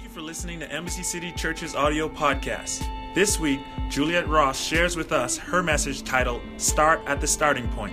Thank 0.00 0.14
you 0.14 0.18
for 0.18 0.26
listening 0.26 0.60
to 0.60 0.72
Embassy 0.72 1.02
City 1.02 1.30
Church's 1.30 1.74
audio 1.74 2.08
podcast. 2.08 2.88
This 3.14 3.38
week, 3.38 3.60
Juliet 3.90 4.26
Ross 4.26 4.58
shares 4.58 4.96
with 4.96 5.12
us 5.12 5.36
her 5.36 5.62
message 5.62 6.04
titled 6.04 6.40
Start 6.56 7.02
at 7.04 7.20
the 7.20 7.26
Starting 7.26 7.68
Point. 7.68 7.92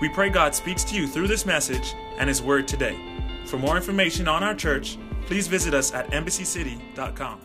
We 0.00 0.10
pray 0.10 0.28
God 0.28 0.54
speaks 0.54 0.84
to 0.84 0.94
you 0.94 1.08
through 1.08 1.26
this 1.26 1.44
message 1.44 1.96
and 2.18 2.28
His 2.28 2.40
Word 2.40 2.68
today. 2.68 2.96
For 3.46 3.58
more 3.58 3.76
information 3.76 4.28
on 4.28 4.44
our 4.44 4.54
church, 4.54 4.96
please 5.26 5.48
visit 5.48 5.74
us 5.74 5.92
at 5.92 6.08
embassycity.com. 6.12 7.40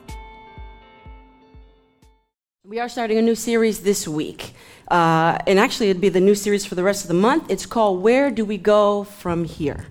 We 2.64 2.80
are 2.80 2.88
starting 2.88 3.18
a 3.18 3.24
new 3.24 3.34
series 3.34 3.82
this 3.82 4.08
week. 4.08 4.54
Uh, 4.88 5.40
and 5.48 5.58
actually, 5.58 5.90
it'd 5.90 6.00
be 6.00 6.10
the 6.10 6.22
new 6.22 6.36
series 6.36 6.64
for 6.64 6.76
the 6.76 6.84
rest 6.84 7.06
of 7.06 7.08
the 7.08 7.16
month. 7.16 7.50
It's 7.50 7.66
called 7.66 8.04
Where 8.04 8.30
Do 8.30 8.46
We 8.46 8.60
Go 8.60 9.04
From 9.04 9.46
Here? 9.46 9.88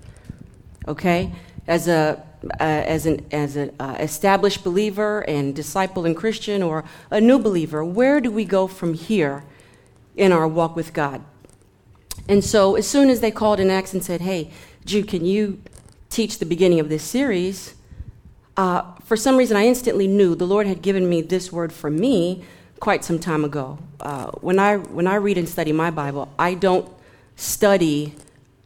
Okay? 0.87 1.33
As 1.67 1.89
a 1.89 2.25
uh, 2.45 2.63
as 2.63 3.07
an 3.07 3.25
as 3.31 3.57
an 3.57 3.75
uh, 3.79 3.97
established 4.01 4.65
believer 4.65 5.21
and 5.21 5.55
disciple 5.55 6.05
and 6.05 6.17
Christian, 6.17 6.63
or 6.63 6.85
a 7.11 7.21
new 7.21 7.39
believer, 7.39 7.85
where 7.85 8.21
do 8.21 8.31
we 8.31 8.45
go 8.45 8.67
from 8.67 8.95
here 8.95 9.45
in 10.17 10.33
our 10.33 10.49
walk 10.49 10.77
with 10.77 10.93
God? 10.93 11.23
And 12.29 12.45
so, 12.45 12.77
as 12.77 12.87
soon 12.87 13.11
as 13.11 13.21
they 13.21 13.31
called 13.31 13.61
in 13.61 13.71
Acts 13.71 13.93
and 13.93 14.05
said, 14.05 14.21
"Hey, 14.21 14.51
Jude, 14.85 15.09
can 15.09 15.25
you 15.25 15.61
teach 16.11 16.39
the 16.39 16.47
beginning 16.47 16.81
of 16.81 16.89
this 16.89 17.03
series?" 17.03 17.75
Uh, 18.57 18.83
for 19.05 19.17
some 19.17 19.37
reason, 19.37 19.57
I 19.57 19.67
instantly 19.67 20.07
knew 20.07 20.35
the 20.35 20.47
Lord 20.47 20.67
had 20.67 20.83
given 20.83 21.09
me 21.09 21.23
this 21.23 21.51
word 21.51 21.73
for 21.73 21.91
me 21.91 22.45
quite 22.81 23.05
some 23.05 23.19
time 23.19 23.45
ago. 23.45 23.79
Uh, 24.01 24.31
when 24.41 24.59
I 24.59 24.77
when 24.77 25.07
I 25.07 25.15
read 25.15 25.39
and 25.39 25.49
study 25.49 25.73
my 25.73 25.91
Bible, 25.91 26.33
I 26.39 26.55
don't 26.55 26.89
study 27.37 28.15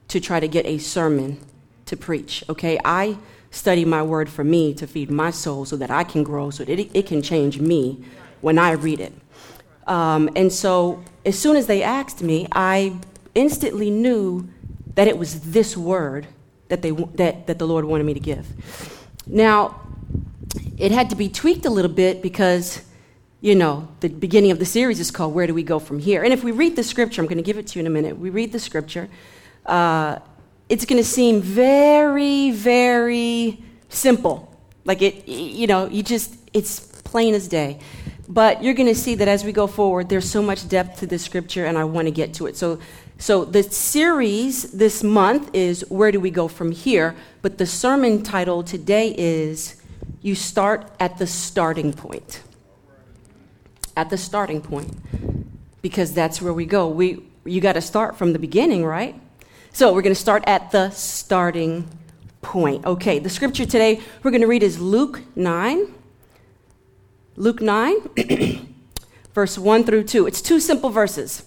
to 0.08 0.20
try 0.20 0.40
to 0.40 0.48
get 0.48 0.66
a 0.66 0.78
sermon 0.78 1.38
to 1.86 1.96
preach. 1.96 2.42
Okay, 2.48 2.78
I 2.84 3.18
study 3.50 3.84
my 3.84 4.02
word 4.02 4.28
for 4.28 4.44
me 4.44 4.74
to 4.74 4.86
feed 4.86 5.10
my 5.10 5.30
soul 5.30 5.64
so 5.64 5.76
that 5.76 5.90
I 5.90 6.04
can 6.04 6.22
grow, 6.22 6.50
so 6.50 6.64
that 6.64 6.78
it, 6.78 6.90
it 6.94 7.06
can 7.06 7.22
change 7.22 7.60
me 7.60 8.02
when 8.40 8.58
I 8.58 8.72
read 8.72 9.00
it. 9.00 9.12
Um, 9.86 10.28
and 10.34 10.52
so, 10.52 11.02
as 11.24 11.38
soon 11.38 11.56
as 11.56 11.66
they 11.66 11.82
asked 11.82 12.22
me, 12.22 12.48
I 12.52 12.96
instantly 13.34 13.90
knew 13.90 14.48
that 14.94 15.06
it 15.06 15.16
was 15.16 15.40
this 15.52 15.76
word 15.76 16.26
that, 16.68 16.82
they, 16.82 16.90
that, 16.90 17.46
that 17.46 17.58
the 17.58 17.66
Lord 17.66 17.84
wanted 17.84 18.04
me 18.04 18.14
to 18.14 18.20
give. 18.20 18.46
Now, 19.26 19.80
it 20.76 20.92
had 20.92 21.10
to 21.10 21.16
be 21.16 21.28
tweaked 21.28 21.66
a 21.66 21.70
little 21.70 21.90
bit 21.90 22.22
because, 22.22 22.82
you 23.40 23.54
know, 23.54 23.88
the 24.00 24.08
beginning 24.08 24.50
of 24.50 24.58
the 24.58 24.64
series 24.64 24.98
is 24.98 25.10
called 25.10 25.34
Where 25.34 25.46
Do 25.46 25.54
We 25.54 25.62
Go 25.62 25.78
From 25.78 25.98
Here? 25.98 26.24
And 26.24 26.32
if 26.32 26.42
we 26.42 26.50
read 26.50 26.76
the 26.76 26.82
scripture, 26.82 27.20
I'm 27.20 27.26
going 27.26 27.38
to 27.38 27.44
give 27.44 27.58
it 27.58 27.68
to 27.68 27.78
you 27.78 27.80
in 27.80 27.86
a 27.86 27.90
minute. 27.90 28.18
We 28.18 28.30
read 28.30 28.52
the 28.52 28.58
scripture. 28.58 29.08
Uh, 29.64 30.18
it's 30.68 30.84
going 30.84 31.02
to 31.02 31.08
seem 31.08 31.40
very, 31.40 32.50
very 32.50 33.62
simple. 33.88 34.52
Like 34.84 35.02
it, 35.02 35.28
you 35.28 35.66
know, 35.66 35.86
you 35.86 36.02
just, 36.02 36.36
it's 36.52 36.80
plain 37.02 37.34
as 37.34 37.48
day. 37.48 37.78
But 38.28 38.62
you're 38.62 38.74
going 38.74 38.88
to 38.88 38.94
see 38.94 39.14
that 39.16 39.28
as 39.28 39.44
we 39.44 39.52
go 39.52 39.66
forward, 39.66 40.08
there's 40.08 40.28
so 40.28 40.42
much 40.42 40.68
depth 40.68 40.98
to 41.00 41.06
the 41.06 41.18
scripture, 41.18 41.64
and 41.64 41.78
I 41.78 41.84
want 41.84 42.08
to 42.08 42.10
get 42.10 42.34
to 42.34 42.46
it. 42.46 42.56
So, 42.56 42.80
so 43.18 43.44
the 43.44 43.62
series 43.62 44.72
this 44.72 45.04
month 45.04 45.54
is 45.54 45.88
Where 45.88 46.10
Do 46.10 46.18
We 46.18 46.30
Go 46.30 46.48
From 46.48 46.72
Here? 46.72 47.14
But 47.42 47.58
the 47.58 47.66
sermon 47.66 48.24
title 48.24 48.64
today 48.64 49.14
is 49.16 49.80
You 50.22 50.34
Start 50.34 50.90
at 50.98 51.18
the 51.18 51.26
Starting 51.26 51.92
Point. 51.92 52.42
At 53.96 54.10
the 54.10 54.18
starting 54.18 54.60
point. 54.60 54.92
Because 55.80 56.12
that's 56.12 56.42
where 56.42 56.52
we 56.52 56.66
go. 56.66 56.88
We, 56.88 57.22
you 57.44 57.60
got 57.60 57.74
to 57.74 57.80
start 57.80 58.16
from 58.16 58.32
the 58.32 58.38
beginning, 58.40 58.84
right? 58.84 59.18
So 59.76 59.92
we're 59.92 60.00
going 60.00 60.14
to 60.14 60.18
start 60.18 60.42
at 60.46 60.70
the 60.70 60.88
starting 60.88 61.86
point. 62.40 62.86
Okay, 62.86 63.18
the 63.18 63.28
scripture 63.28 63.66
today 63.66 64.00
we're 64.22 64.30
going 64.30 64.40
to 64.40 64.46
read 64.46 64.62
is 64.62 64.80
Luke 64.80 65.20
9. 65.36 65.92
Luke 67.36 67.60
9, 67.60 67.94
verse 69.34 69.58
1 69.58 69.84
through 69.84 70.04
2. 70.04 70.26
It's 70.26 70.40
two 70.40 70.60
simple 70.60 70.88
verses. 70.88 71.44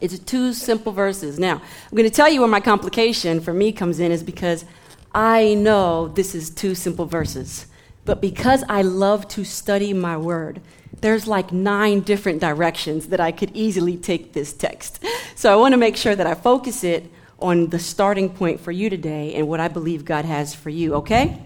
It's 0.00 0.20
two 0.20 0.52
simple 0.52 0.92
verses. 0.92 1.40
Now, 1.40 1.54
I'm 1.54 1.96
going 1.96 2.08
to 2.08 2.14
tell 2.14 2.28
you 2.28 2.38
where 2.38 2.48
my 2.48 2.60
complication 2.60 3.40
for 3.40 3.52
me 3.52 3.72
comes 3.72 3.98
in 3.98 4.12
is 4.12 4.22
because 4.22 4.64
I 5.12 5.54
know 5.54 6.06
this 6.06 6.36
is 6.36 6.48
two 6.48 6.76
simple 6.76 7.06
verses. 7.06 7.66
But 8.04 8.20
because 8.20 8.62
I 8.68 8.82
love 8.82 9.26
to 9.30 9.42
study 9.42 9.92
my 9.92 10.16
word, 10.16 10.60
there's 11.00 11.26
like 11.26 11.50
nine 11.50 12.02
different 12.02 12.40
directions 12.40 13.08
that 13.08 13.18
I 13.18 13.32
could 13.32 13.50
easily 13.52 13.96
take 13.96 14.32
this 14.32 14.52
text. 14.52 15.04
So 15.34 15.52
I 15.52 15.56
want 15.56 15.72
to 15.72 15.78
make 15.78 15.96
sure 15.96 16.14
that 16.14 16.26
I 16.26 16.34
focus 16.34 16.84
it 16.84 17.10
on 17.42 17.68
the 17.68 17.78
starting 17.78 18.30
point 18.30 18.60
for 18.60 18.72
you 18.72 18.88
today 18.88 19.34
and 19.34 19.48
what 19.48 19.60
I 19.60 19.68
believe 19.68 20.04
God 20.04 20.24
has 20.24 20.54
for 20.54 20.70
you, 20.70 20.94
okay? 20.94 21.38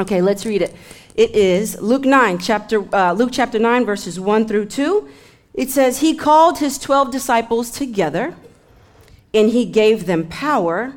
Okay, 0.00 0.22
let's 0.22 0.46
read 0.46 0.62
it. 0.62 0.74
It 1.14 1.34
is 1.34 1.80
Luke 1.80 2.04
9, 2.04 2.38
chapter, 2.38 2.94
uh, 2.94 3.12
Luke 3.12 3.30
chapter 3.32 3.58
9, 3.58 3.84
verses 3.84 4.18
1 4.18 4.46
through 4.46 4.66
2. 4.66 5.08
It 5.54 5.70
says, 5.70 6.00
He 6.00 6.14
called 6.14 6.58
his 6.58 6.78
12 6.78 7.10
disciples 7.10 7.70
together, 7.70 8.34
and 9.34 9.50
he 9.50 9.64
gave 9.64 10.06
them 10.06 10.28
power 10.28 10.94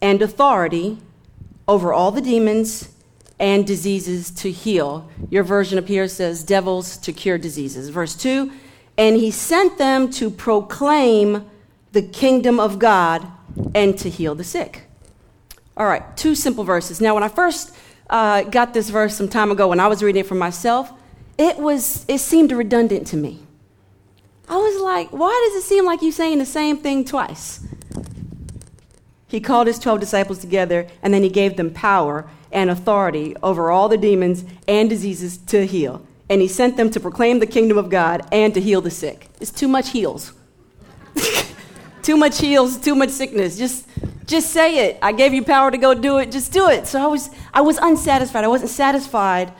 and 0.00 0.22
authority 0.22 0.98
over 1.68 1.92
all 1.92 2.10
the 2.10 2.22
demons 2.22 2.88
and 3.38 3.66
diseases 3.66 4.30
to 4.30 4.50
heal. 4.50 5.10
Your 5.30 5.44
version 5.44 5.78
up 5.78 5.88
here 5.88 6.08
says 6.08 6.42
devils 6.42 6.96
to 6.98 7.12
cure 7.12 7.38
diseases. 7.38 7.88
Verse 7.90 8.14
2 8.14 8.50
And 8.96 9.16
he 9.16 9.30
sent 9.30 9.78
them 9.78 10.10
to 10.12 10.30
proclaim 10.30 11.44
the 11.92 12.02
kingdom 12.02 12.58
of 12.58 12.78
God 12.78 13.26
and 13.74 13.98
to 13.98 14.10
heal 14.10 14.34
the 14.34 14.44
sick. 14.44 14.82
All 15.76 15.86
right, 15.86 16.16
two 16.16 16.34
simple 16.34 16.64
verses. 16.64 17.00
Now, 17.00 17.14
when 17.14 17.22
I 17.22 17.28
first 17.28 17.74
uh, 18.10 18.42
got 18.42 18.74
this 18.74 18.90
verse 18.90 19.16
some 19.16 19.28
time 19.28 19.50
ago, 19.50 19.68
when 19.68 19.80
I 19.80 19.86
was 19.86 20.02
reading 20.02 20.20
it 20.20 20.26
for 20.26 20.34
myself, 20.34 20.92
it 21.38 21.58
was 21.58 22.04
it 22.08 22.18
seemed 22.18 22.52
redundant 22.52 23.06
to 23.08 23.16
me. 23.16 23.40
I 24.48 24.56
was 24.56 24.82
like, 24.82 25.08
why 25.10 25.48
does 25.48 25.64
it 25.64 25.66
seem 25.66 25.86
like 25.86 26.02
you're 26.02 26.12
saying 26.12 26.38
the 26.38 26.44
same 26.44 26.76
thing 26.76 27.04
twice? 27.04 27.60
He 29.28 29.40
called 29.40 29.66
his 29.66 29.78
12 29.78 29.98
disciples 29.98 30.38
together, 30.40 30.86
and 31.02 31.14
then 31.14 31.22
he 31.22 31.30
gave 31.30 31.56
them 31.56 31.72
power 31.72 32.28
and 32.52 32.68
authority 32.68 33.34
over 33.42 33.70
all 33.70 33.88
the 33.88 33.96
demons 33.96 34.44
and 34.68 34.90
diseases 34.90 35.38
to 35.38 35.66
heal. 35.66 36.06
And 36.28 36.42
he 36.42 36.48
sent 36.48 36.76
them 36.76 36.90
to 36.90 37.00
proclaim 37.00 37.38
the 37.38 37.46
kingdom 37.46 37.78
of 37.78 37.88
God 37.88 38.26
and 38.30 38.52
to 38.52 38.60
heal 38.60 38.82
the 38.82 38.90
sick. 38.90 39.28
It's 39.40 39.50
too 39.50 39.68
much 39.68 39.90
heals. 39.90 40.34
too 42.02 42.16
much 42.16 42.38
heals, 42.38 42.76
too 42.76 42.94
much 42.94 43.10
sickness. 43.10 43.56
Just 43.56 43.86
just 44.26 44.50
say 44.50 44.88
it. 44.88 44.98
I 45.02 45.12
gave 45.12 45.34
you 45.34 45.44
power 45.44 45.70
to 45.70 45.78
go 45.78 45.94
do 45.94 46.18
it. 46.18 46.30
Just 46.30 46.52
do 46.52 46.68
it. 46.68 46.86
So 46.86 47.02
I 47.02 47.06
was 47.06 47.30
I 47.52 47.60
was 47.60 47.78
unsatisfied. 47.78 48.44
I 48.44 48.48
wasn't 48.48 48.70
satisfied 48.70 49.52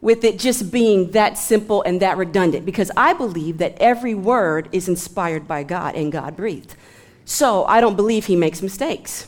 with 0.00 0.24
it 0.24 0.38
just 0.38 0.70
being 0.72 1.10
that 1.10 1.36
simple 1.36 1.82
and 1.82 2.00
that 2.00 2.16
redundant 2.16 2.64
because 2.64 2.90
I 2.96 3.12
believe 3.12 3.58
that 3.58 3.76
every 3.78 4.14
word 4.14 4.68
is 4.72 4.88
inspired 4.88 5.46
by 5.46 5.62
God 5.62 5.94
and 5.94 6.10
God 6.10 6.36
breathed. 6.36 6.74
So 7.24 7.64
I 7.64 7.80
don't 7.80 7.96
believe 7.96 8.26
he 8.26 8.36
makes 8.36 8.62
mistakes. 8.62 9.26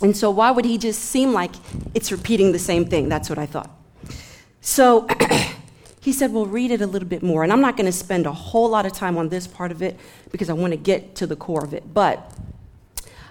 And 0.00 0.16
so 0.16 0.30
why 0.30 0.52
would 0.52 0.64
he 0.64 0.78
just 0.78 1.02
seem 1.02 1.32
like 1.32 1.50
it's 1.94 2.12
repeating 2.12 2.52
the 2.52 2.58
same 2.58 2.86
thing? 2.86 3.08
That's 3.08 3.28
what 3.28 3.38
I 3.38 3.46
thought. 3.46 3.70
So 4.60 5.06
he 6.00 6.12
said, 6.12 6.32
Well, 6.32 6.46
read 6.46 6.70
it 6.70 6.80
a 6.80 6.86
little 6.86 7.08
bit 7.08 7.22
more. 7.22 7.42
And 7.42 7.52
I'm 7.52 7.60
not 7.60 7.76
going 7.76 7.86
to 7.86 7.92
spend 7.92 8.26
a 8.26 8.32
whole 8.32 8.68
lot 8.68 8.86
of 8.86 8.92
time 8.92 9.16
on 9.16 9.28
this 9.28 9.46
part 9.46 9.70
of 9.70 9.82
it 9.82 9.98
because 10.30 10.48
I 10.50 10.52
want 10.52 10.72
to 10.72 10.76
get 10.76 11.14
to 11.16 11.26
the 11.26 11.36
core 11.36 11.64
of 11.64 11.74
it. 11.74 11.92
But 11.92 12.32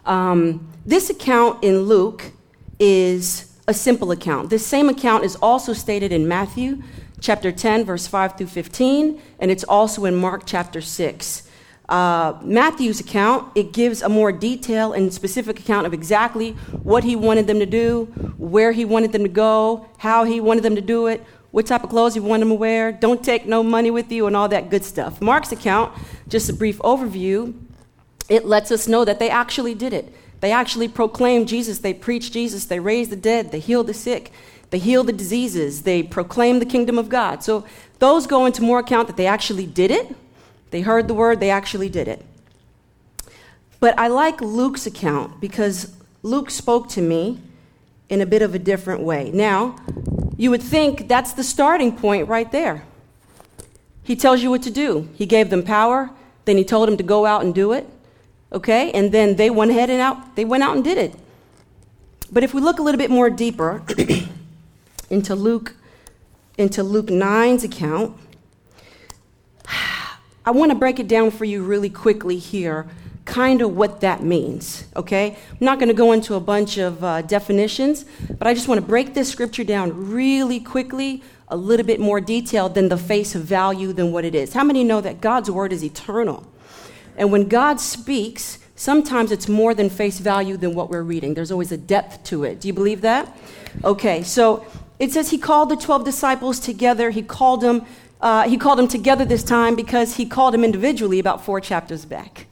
um, 0.05 0.67
this 0.85 1.09
account 1.09 1.63
in 1.63 1.81
Luke 1.81 2.31
is 2.79 3.53
a 3.67 3.73
simple 3.73 4.11
account. 4.11 4.49
This 4.49 4.65
same 4.65 4.89
account 4.89 5.25
is 5.25 5.35
also 5.37 5.73
stated 5.73 6.11
in 6.11 6.27
Matthew 6.27 6.81
chapter 7.19 7.51
10, 7.51 7.83
verse 7.85 8.07
5 8.07 8.37
through 8.37 8.47
15, 8.47 9.21
and 9.39 9.51
it's 9.51 9.63
also 9.63 10.05
in 10.05 10.15
Mark 10.15 10.43
chapter 10.45 10.81
6. 10.81 11.43
Uh, 11.89 12.37
Matthew's 12.41 12.99
account, 12.99 13.49
it 13.55 13.71
gives 13.71 14.01
a 14.01 14.09
more 14.09 14.31
detailed 14.31 14.95
and 14.95 15.13
specific 15.13 15.59
account 15.59 15.87
of 15.87 15.93
exactly 15.93 16.51
what 16.83 17.03
he 17.03 17.15
wanted 17.15 17.47
them 17.47 17.59
to 17.59 17.65
do, 17.65 18.05
where 18.37 18.73
he 18.73 18.83
wanted 18.83 19.13
them 19.13 19.23
to 19.23 19.29
go, 19.29 19.85
how 19.97 20.25
he 20.25 20.39
wanted 20.41 20.63
them 20.63 20.75
to 20.75 20.81
do 20.81 21.07
it, 21.07 21.23
what 21.51 21.65
type 21.65 21.83
of 21.83 21.89
clothes 21.89 22.15
you 22.15 22.21
want 22.21 22.41
them 22.41 22.49
to 22.49 22.55
wear, 22.55 22.91
don't 22.91 23.23
take 23.23 23.45
no 23.45 23.63
money 23.63 23.91
with 23.91 24.11
you, 24.11 24.27
and 24.27 24.35
all 24.35 24.47
that 24.49 24.69
good 24.69 24.83
stuff. 24.83 25.21
Mark's 25.21 25.51
account, 25.51 25.93
just 26.27 26.49
a 26.49 26.53
brief 26.53 26.77
overview, 26.79 27.53
it 28.29 28.45
lets 28.45 28.71
us 28.71 28.87
know 28.87 29.05
that 29.05 29.19
they 29.19 29.29
actually 29.29 29.73
did 29.73 29.93
it. 29.93 30.13
They 30.39 30.51
actually 30.51 30.87
proclaimed 30.87 31.47
Jesus, 31.47 31.79
they 31.79 31.93
preached 31.93 32.33
Jesus, 32.33 32.65
they 32.65 32.79
raised 32.79 33.09
the 33.09 33.15
dead, 33.15 33.51
they 33.51 33.59
healed 33.59 33.87
the 33.87 33.93
sick, 33.93 34.31
they 34.69 34.79
healed 34.79 35.07
the 35.07 35.13
diseases, 35.13 35.83
they 35.83 36.03
proclaimed 36.03 36.61
the 36.61 36.65
kingdom 36.65 36.97
of 36.97 37.09
God. 37.09 37.43
So 37.43 37.65
those 37.99 38.27
go 38.27 38.45
into 38.45 38.61
more 38.61 38.79
account 38.79 39.07
that 39.07 39.17
they 39.17 39.25
actually 39.25 39.65
did 39.65 39.89
it. 39.89 40.15
They 40.69 40.81
heard 40.81 41.07
the 41.07 41.13
word, 41.13 41.39
they 41.39 41.49
actually 41.49 41.89
did 41.89 42.07
it. 42.07 42.23
But 43.79 43.97
I 43.97 44.07
like 44.07 44.41
Luke's 44.41 44.85
account 44.85 45.39
because 45.39 45.95
Luke 46.21 46.49
spoke 46.49 46.89
to 46.89 47.01
me 47.01 47.39
in 48.09 48.21
a 48.21 48.25
bit 48.25 48.41
of 48.41 48.53
a 48.53 48.59
different 48.59 49.01
way. 49.01 49.31
Now, 49.33 49.75
you 50.37 50.51
would 50.51 50.61
think 50.61 51.07
that's 51.07 51.33
the 51.33 51.43
starting 51.43 51.95
point 51.95 52.27
right 52.27 52.51
there. 52.51 52.83
He 54.03 54.15
tells 54.15 54.41
you 54.41 54.49
what 54.49 54.63
to 54.63 54.71
do. 54.71 55.09
He 55.15 55.25
gave 55.25 55.49
them 55.49 55.63
power, 55.63 56.11
then 56.45 56.57
he 56.57 56.63
told 56.63 56.87
them 56.87 56.95
to 56.97 57.03
go 57.03 57.25
out 57.25 57.43
and 57.43 57.53
do 57.53 57.73
it. 57.73 57.89
Okay? 58.53 58.91
And 58.91 59.11
then 59.11 59.35
they 59.35 59.49
went 59.49 59.71
ahead 59.71 59.89
and 59.89 59.99
out, 59.99 60.35
they 60.35 60.45
went 60.45 60.63
out 60.63 60.75
and 60.75 60.83
did 60.83 60.97
it. 60.97 61.13
But 62.31 62.43
if 62.43 62.53
we 62.53 62.61
look 62.61 62.79
a 62.79 62.83
little 62.83 62.99
bit 62.99 63.09
more 63.09 63.29
deeper, 63.29 63.83
into 65.09 65.35
Luke, 65.35 65.75
into 66.57 66.83
Luke 66.83 67.07
9's 67.07 67.63
account. 67.63 68.17
I 70.45 70.51
want 70.51 70.71
to 70.71 70.77
break 70.77 70.99
it 70.99 71.07
down 71.07 71.31
for 71.31 71.45
you 71.45 71.63
really 71.63 71.89
quickly 71.89 72.37
here, 72.37 72.87
kind 73.27 73.61
of 73.61 73.75
what 73.75 73.99
that 74.01 74.23
means, 74.23 74.85
okay? 74.95 75.37
I'm 75.51 75.57
not 75.59 75.77
going 75.77 75.89
to 75.89 75.93
go 75.93 76.13
into 76.13 76.35
a 76.35 76.39
bunch 76.39 76.77
of 76.77 77.03
uh, 77.03 77.21
definitions, 77.21 78.05
but 78.39 78.47
I 78.47 78.53
just 78.53 78.67
want 78.67 78.81
to 78.81 78.87
break 78.87 79.13
this 79.13 79.29
scripture 79.29 79.65
down 79.65 80.09
really 80.09 80.59
quickly, 80.61 81.21
a 81.49 81.57
little 81.57 81.85
bit 81.85 81.99
more 81.99 82.21
detailed 82.21 82.73
than 82.73 82.87
the 82.87 82.97
face 82.97 83.33
value 83.33 83.91
than 83.91 84.11
what 84.13 84.23
it 84.23 84.33
is. 84.33 84.53
How 84.53 84.63
many 84.63 84.83
know 84.83 85.01
that 85.01 85.19
God's 85.21 85.51
word 85.51 85.73
is 85.73 85.83
eternal? 85.83 86.47
And 87.17 87.31
when 87.31 87.49
God 87.49 87.81
speaks, 87.81 88.59
sometimes 88.75 89.31
it's 89.31 89.49
more 89.49 89.73
than 89.73 89.89
face 89.89 90.19
value 90.19 90.55
than 90.55 90.73
what 90.73 90.89
we're 90.89 91.03
reading. 91.03 91.33
There's 91.33 91.51
always 91.51 91.73
a 91.73 91.77
depth 91.77 92.23
to 92.25 92.45
it. 92.45 92.61
Do 92.61 92.69
you 92.69 92.73
believe 92.73 93.01
that? 93.01 93.37
Okay, 93.83 94.23
so 94.23 94.65
it 94.99 95.11
says 95.11 95.29
he 95.29 95.37
called 95.37 95.69
the 95.69 95.75
12 95.75 96.05
disciples 96.05 96.59
together. 96.59 97.09
He 97.09 97.21
called 97.21 97.61
them 97.61 97.85
uh, 98.19 98.49
he 98.49 98.57
called 98.57 98.79
them 98.79 98.87
together 98.87 99.25
this 99.25 99.43
time 99.43 99.75
because 99.75 100.15
he 100.15 100.25
called 100.25 100.51
them 100.51 100.63
individually 100.63 101.19
about 101.19 101.45
four 101.45 101.61
chapters 101.61 102.03
back. 102.03 102.47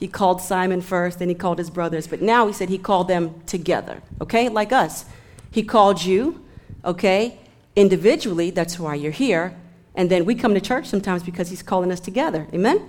He 0.00 0.08
called 0.08 0.40
Simon 0.40 0.80
first, 0.80 1.18
then 1.18 1.28
he 1.28 1.34
called 1.34 1.58
his 1.58 1.68
brothers, 1.68 2.06
but 2.06 2.22
now 2.22 2.46
he 2.46 2.54
said 2.54 2.70
he 2.70 2.78
called 2.78 3.06
them 3.06 3.42
together, 3.44 4.02
okay? 4.20 4.48
Like 4.48 4.72
us. 4.72 5.04
He 5.50 5.62
called 5.62 6.02
you, 6.02 6.42
okay, 6.84 7.38
individually, 7.76 8.50
that's 8.50 8.78
why 8.78 8.94
you're 8.94 9.12
here, 9.12 9.54
and 9.94 10.10
then 10.10 10.24
we 10.24 10.34
come 10.34 10.54
to 10.54 10.60
church 10.60 10.86
sometimes 10.86 11.22
because 11.22 11.50
he's 11.50 11.62
calling 11.62 11.92
us 11.92 12.00
together. 12.00 12.46
Amen? 12.54 12.88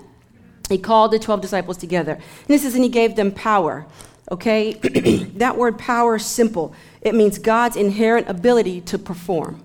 He 0.70 0.78
called 0.78 1.12
the 1.12 1.20
12 1.20 1.42
disciples 1.42 1.76
together. 1.76 2.14
And 2.14 2.48
this 2.48 2.64
is, 2.64 2.76
and 2.76 2.84
he 2.84 2.90
gave 2.90 3.18
them 3.18 3.34
power, 3.34 3.86
okay? 4.32 4.74
that 5.36 5.58
word 5.58 5.78
power 5.78 6.18
simple. 6.18 6.74
It 7.02 7.14
means 7.14 7.40
God's 7.40 7.76
inherent 7.76 8.30
ability 8.30 8.80
to 8.82 8.98
perform. 8.98 9.62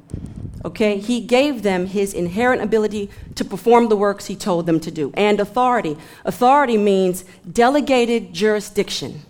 Okay? 0.67 0.99
He 0.99 1.21
gave 1.21 1.63
them 1.63 1.87
his 1.87 2.13
inherent 2.13 2.61
ability 2.61 3.09
to 3.37 3.45
perform 3.45 3.89
the 3.89 3.97
works 3.97 4.27
he 4.27 4.35
told 4.35 4.67
them 4.67 4.81
to 4.81 4.91
do 4.91 5.13
and 5.15 5.39
authority. 5.39 5.97
Authority 6.25 6.77
means 6.77 7.25
delegated 7.51 8.35
jurisdiction. 8.35 9.23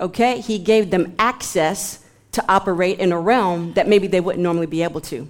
Okay? 0.00 0.40
He 0.40 0.58
gave 0.58 0.90
them 0.90 1.14
access 1.18 2.02
to 2.32 2.44
operate 2.50 2.98
in 2.98 3.12
a 3.12 3.20
realm 3.20 3.74
that 3.74 3.86
maybe 3.86 4.06
they 4.06 4.20
wouldn't 4.20 4.42
normally 4.42 4.66
be 4.66 4.82
able 4.82 5.02
to. 5.02 5.28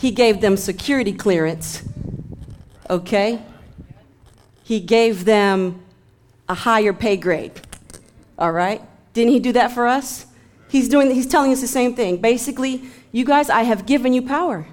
He 0.00 0.10
gave 0.10 0.40
them 0.40 0.56
security 0.56 1.12
clearance. 1.12 1.88
Okay? 2.90 3.40
He 4.64 4.80
gave 4.80 5.24
them 5.24 5.80
a 6.48 6.54
higher 6.54 6.92
pay 6.92 7.16
grade. 7.16 7.52
All 8.36 8.50
right? 8.50 8.82
Didn't 9.12 9.32
he 9.32 9.38
do 9.38 9.52
that 9.52 9.70
for 9.70 9.86
us? 9.86 10.26
He's 10.68 10.88
doing 10.88 11.08
he's 11.12 11.28
telling 11.28 11.52
us 11.52 11.60
the 11.60 11.68
same 11.68 11.94
thing. 11.94 12.16
Basically, 12.16 12.82
you 13.14 13.24
guys, 13.24 13.48
I 13.48 13.62
have 13.62 13.86
given 13.86 14.12
you 14.12 14.22
power, 14.22 14.66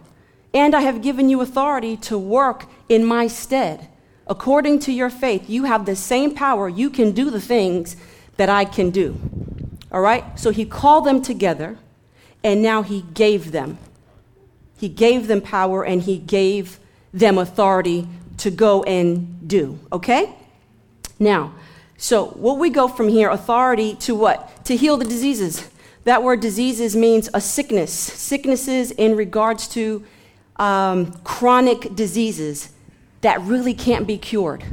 and 0.51 0.73
I 0.73 0.81
have 0.81 1.03
given 1.03 1.29
you 1.29 1.41
authority 1.41 1.95
to 1.97 2.17
work 2.17 2.65
in 2.89 3.05
my 3.05 3.27
stead. 3.27 3.87
According 4.25 4.79
to 4.79 4.91
your 4.91 5.11
faith, 5.11 5.47
you 5.47 5.65
have 5.65 5.85
the 5.85 5.95
same 5.95 6.33
power. 6.33 6.67
You 6.67 6.89
can 6.89 7.11
do 7.11 7.29
the 7.29 7.39
things 7.39 7.95
that 8.37 8.49
I 8.49 8.65
can 8.65 8.89
do. 8.89 9.15
All 9.91 10.01
right? 10.01 10.39
So 10.39 10.49
he 10.49 10.65
called 10.65 11.05
them 11.05 11.21
together, 11.21 11.77
and 12.43 12.63
now 12.63 12.81
he 12.81 13.03
gave 13.13 13.51
them. 13.51 13.77
He 14.79 14.89
gave 14.89 15.27
them 15.27 15.41
power, 15.41 15.85
and 15.85 16.01
he 16.01 16.17
gave 16.17 16.79
them 17.13 17.37
authority 17.37 18.07
to 18.37 18.49
go 18.49 18.81
and 18.85 19.47
do. 19.47 19.77
Okay? 19.93 20.33
Now, 21.19 21.53
so 21.95 22.29
what 22.29 22.57
we 22.57 22.71
go 22.71 22.87
from 22.87 23.07
here, 23.07 23.29
authority 23.29 23.93
to 23.97 24.15
what? 24.15 24.65
To 24.65 24.75
heal 24.75 24.97
the 24.97 25.05
diseases. 25.05 25.69
That 26.03 26.23
word 26.23 26.39
diseases 26.39 26.95
means 26.95 27.29
a 27.33 27.41
sickness, 27.41 27.93
sicknesses 27.93 28.91
in 28.91 29.15
regards 29.15 29.67
to 29.69 30.03
um, 30.55 31.13
chronic 31.23 31.95
diseases 31.95 32.69
that 33.21 33.39
really 33.41 33.73
can't 33.73 34.07
be 34.07 34.17
cured. 34.17 34.63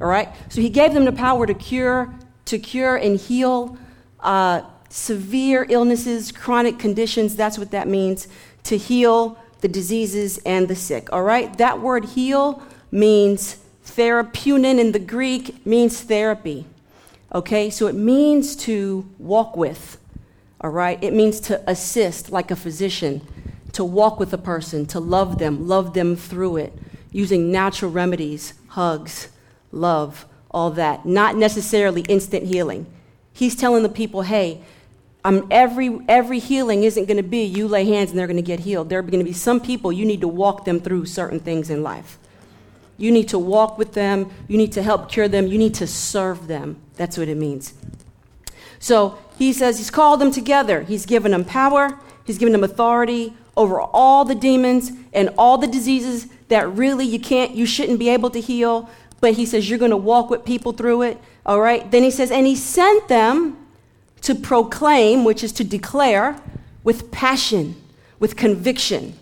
All 0.00 0.06
right? 0.06 0.28
So 0.48 0.60
he 0.60 0.70
gave 0.70 0.94
them 0.94 1.04
the 1.04 1.12
power 1.12 1.46
to 1.46 1.54
cure, 1.54 2.14
to 2.46 2.58
cure 2.58 2.96
and 2.96 3.18
heal 3.18 3.76
uh, 4.20 4.62
severe 4.88 5.66
illnesses, 5.68 6.32
chronic 6.32 6.78
conditions. 6.78 7.36
That's 7.36 7.58
what 7.58 7.70
that 7.72 7.86
means. 7.86 8.26
To 8.64 8.78
heal 8.78 9.38
the 9.60 9.68
diseases 9.68 10.38
and 10.46 10.66
the 10.66 10.76
sick. 10.76 11.12
All 11.12 11.22
right? 11.22 11.56
That 11.58 11.80
word 11.80 12.06
heal 12.06 12.62
means 12.90 13.58
therapeunin 13.84 14.78
in 14.78 14.92
the 14.92 14.98
Greek 14.98 15.64
means 15.66 16.00
therapy. 16.00 16.64
Okay? 17.34 17.68
So 17.68 17.86
it 17.86 17.94
means 17.94 18.56
to 18.56 19.06
walk 19.18 19.56
with 19.56 19.99
all 20.60 20.70
right? 20.70 21.02
It 21.02 21.14
means 21.14 21.40
to 21.40 21.62
assist 21.70 22.30
like 22.30 22.50
a 22.50 22.56
physician, 22.56 23.26
to 23.72 23.84
walk 23.84 24.18
with 24.18 24.32
a 24.32 24.38
person, 24.38 24.86
to 24.86 25.00
love 25.00 25.38
them, 25.38 25.66
love 25.66 25.94
them 25.94 26.16
through 26.16 26.56
it, 26.58 26.72
using 27.12 27.50
natural 27.50 27.90
remedies, 27.90 28.54
hugs, 28.68 29.28
love, 29.72 30.26
all 30.50 30.70
that. 30.72 31.06
Not 31.06 31.36
necessarily 31.36 32.02
instant 32.02 32.46
healing. 32.46 32.86
He's 33.32 33.56
telling 33.56 33.82
the 33.82 33.88
people, 33.88 34.22
hey, 34.22 34.60
every, 35.24 35.98
every 36.08 36.38
healing 36.38 36.84
isn't 36.84 37.06
going 37.06 37.16
to 37.16 37.22
be 37.22 37.44
you 37.44 37.68
lay 37.68 37.84
hands 37.84 38.10
and 38.10 38.18
they're 38.18 38.26
going 38.26 38.36
to 38.36 38.42
get 38.42 38.60
healed. 38.60 38.88
There 38.88 38.98
are 38.98 39.02
going 39.02 39.20
to 39.20 39.24
be 39.24 39.32
some 39.32 39.60
people 39.60 39.92
you 39.92 40.04
need 40.04 40.20
to 40.20 40.28
walk 40.28 40.64
them 40.64 40.80
through 40.80 41.06
certain 41.06 41.40
things 41.40 41.70
in 41.70 41.82
life. 41.82 42.18
You 42.98 43.10
need 43.10 43.28
to 43.30 43.38
walk 43.38 43.78
with 43.78 43.94
them. 43.94 44.30
You 44.46 44.58
need 44.58 44.72
to 44.72 44.82
help 44.82 45.10
cure 45.10 45.26
them. 45.26 45.46
You 45.46 45.56
need 45.56 45.74
to 45.76 45.86
serve 45.86 46.48
them. 46.48 46.76
That's 46.96 47.16
what 47.16 47.28
it 47.28 47.36
means. 47.36 47.72
So 48.80 49.18
he 49.38 49.52
says 49.52 49.78
he's 49.78 49.90
called 49.90 50.20
them 50.20 50.32
together. 50.32 50.82
He's 50.82 51.06
given 51.06 51.30
them 51.30 51.44
power, 51.44 52.00
he's 52.24 52.38
given 52.38 52.52
them 52.52 52.64
authority 52.64 53.34
over 53.56 53.80
all 53.80 54.24
the 54.24 54.34
demons 54.34 54.90
and 55.12 55.30
all 55.38 55.58
the 55.58 55.66
diseases 55.66 56.26
that 56.48 56.68
really 56.72 57.04
you 57.04 57.20
can't, 57.20 57.54
you 57.54 57.66
shouldn't 57.66 57.98
be 57.98 58.08
able 58.08 58.30
to 58.30 58.40
heal. 58.40 58.90
But 59.20 59.34
he 59.34 59.44
says 59.44 59.68
you're 59.68 59.78
going 59.78 59.90
to 59.90 59.96
walk 59.96 60.30
with 60.30 60.44
people 60.44 60.72
through 60.72 61.02
it. 61.02 61.18
All 61.44 61.60
right. 61.60 61.88
Then 61.90 62.02
he 62.02 62.10
says, 62.10 62.30
and 62.30 62.46
he 62.46 62.56
sent 62.56 63.08
them 63.08 63.56
to 64.22 64.34
proclaim, 64.34 65.24
which 65.24 65.44
is 65.44 65.52
to 65.52 65.64
declare, 65.64 66.40
with 66.82 67.10
passion, 67.10 67.76
with 68.18 68.36
conviction. 68.36 69.14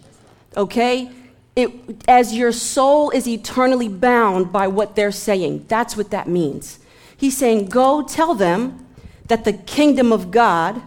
Okay? 0.57 1.11
It, 1.57 1.73
as 2.07 2.35
your 2.35 2.53
soul 2.53 3.11
is 3.11 3.27
eternally 3.27 3.89
bound 3.89 4.53
by 4.53 4.69
what 4.69 4.95
they're 4.95 5.11
saying. 5.11 5.67
That's 5.69 5.97
what 5.97 6.11
that 6.11 6.29
means. 6.29 6.79
He's 7.17 7.37
saying, 7.37 7.67
go 7.67 8.03
tell 8.03 8.35
them 8.35 8.87
that 9.29 9.45
the 9.45 9.53
kingdom 9.53 10.13
of 10.13 10.31
God, 10.31 10.83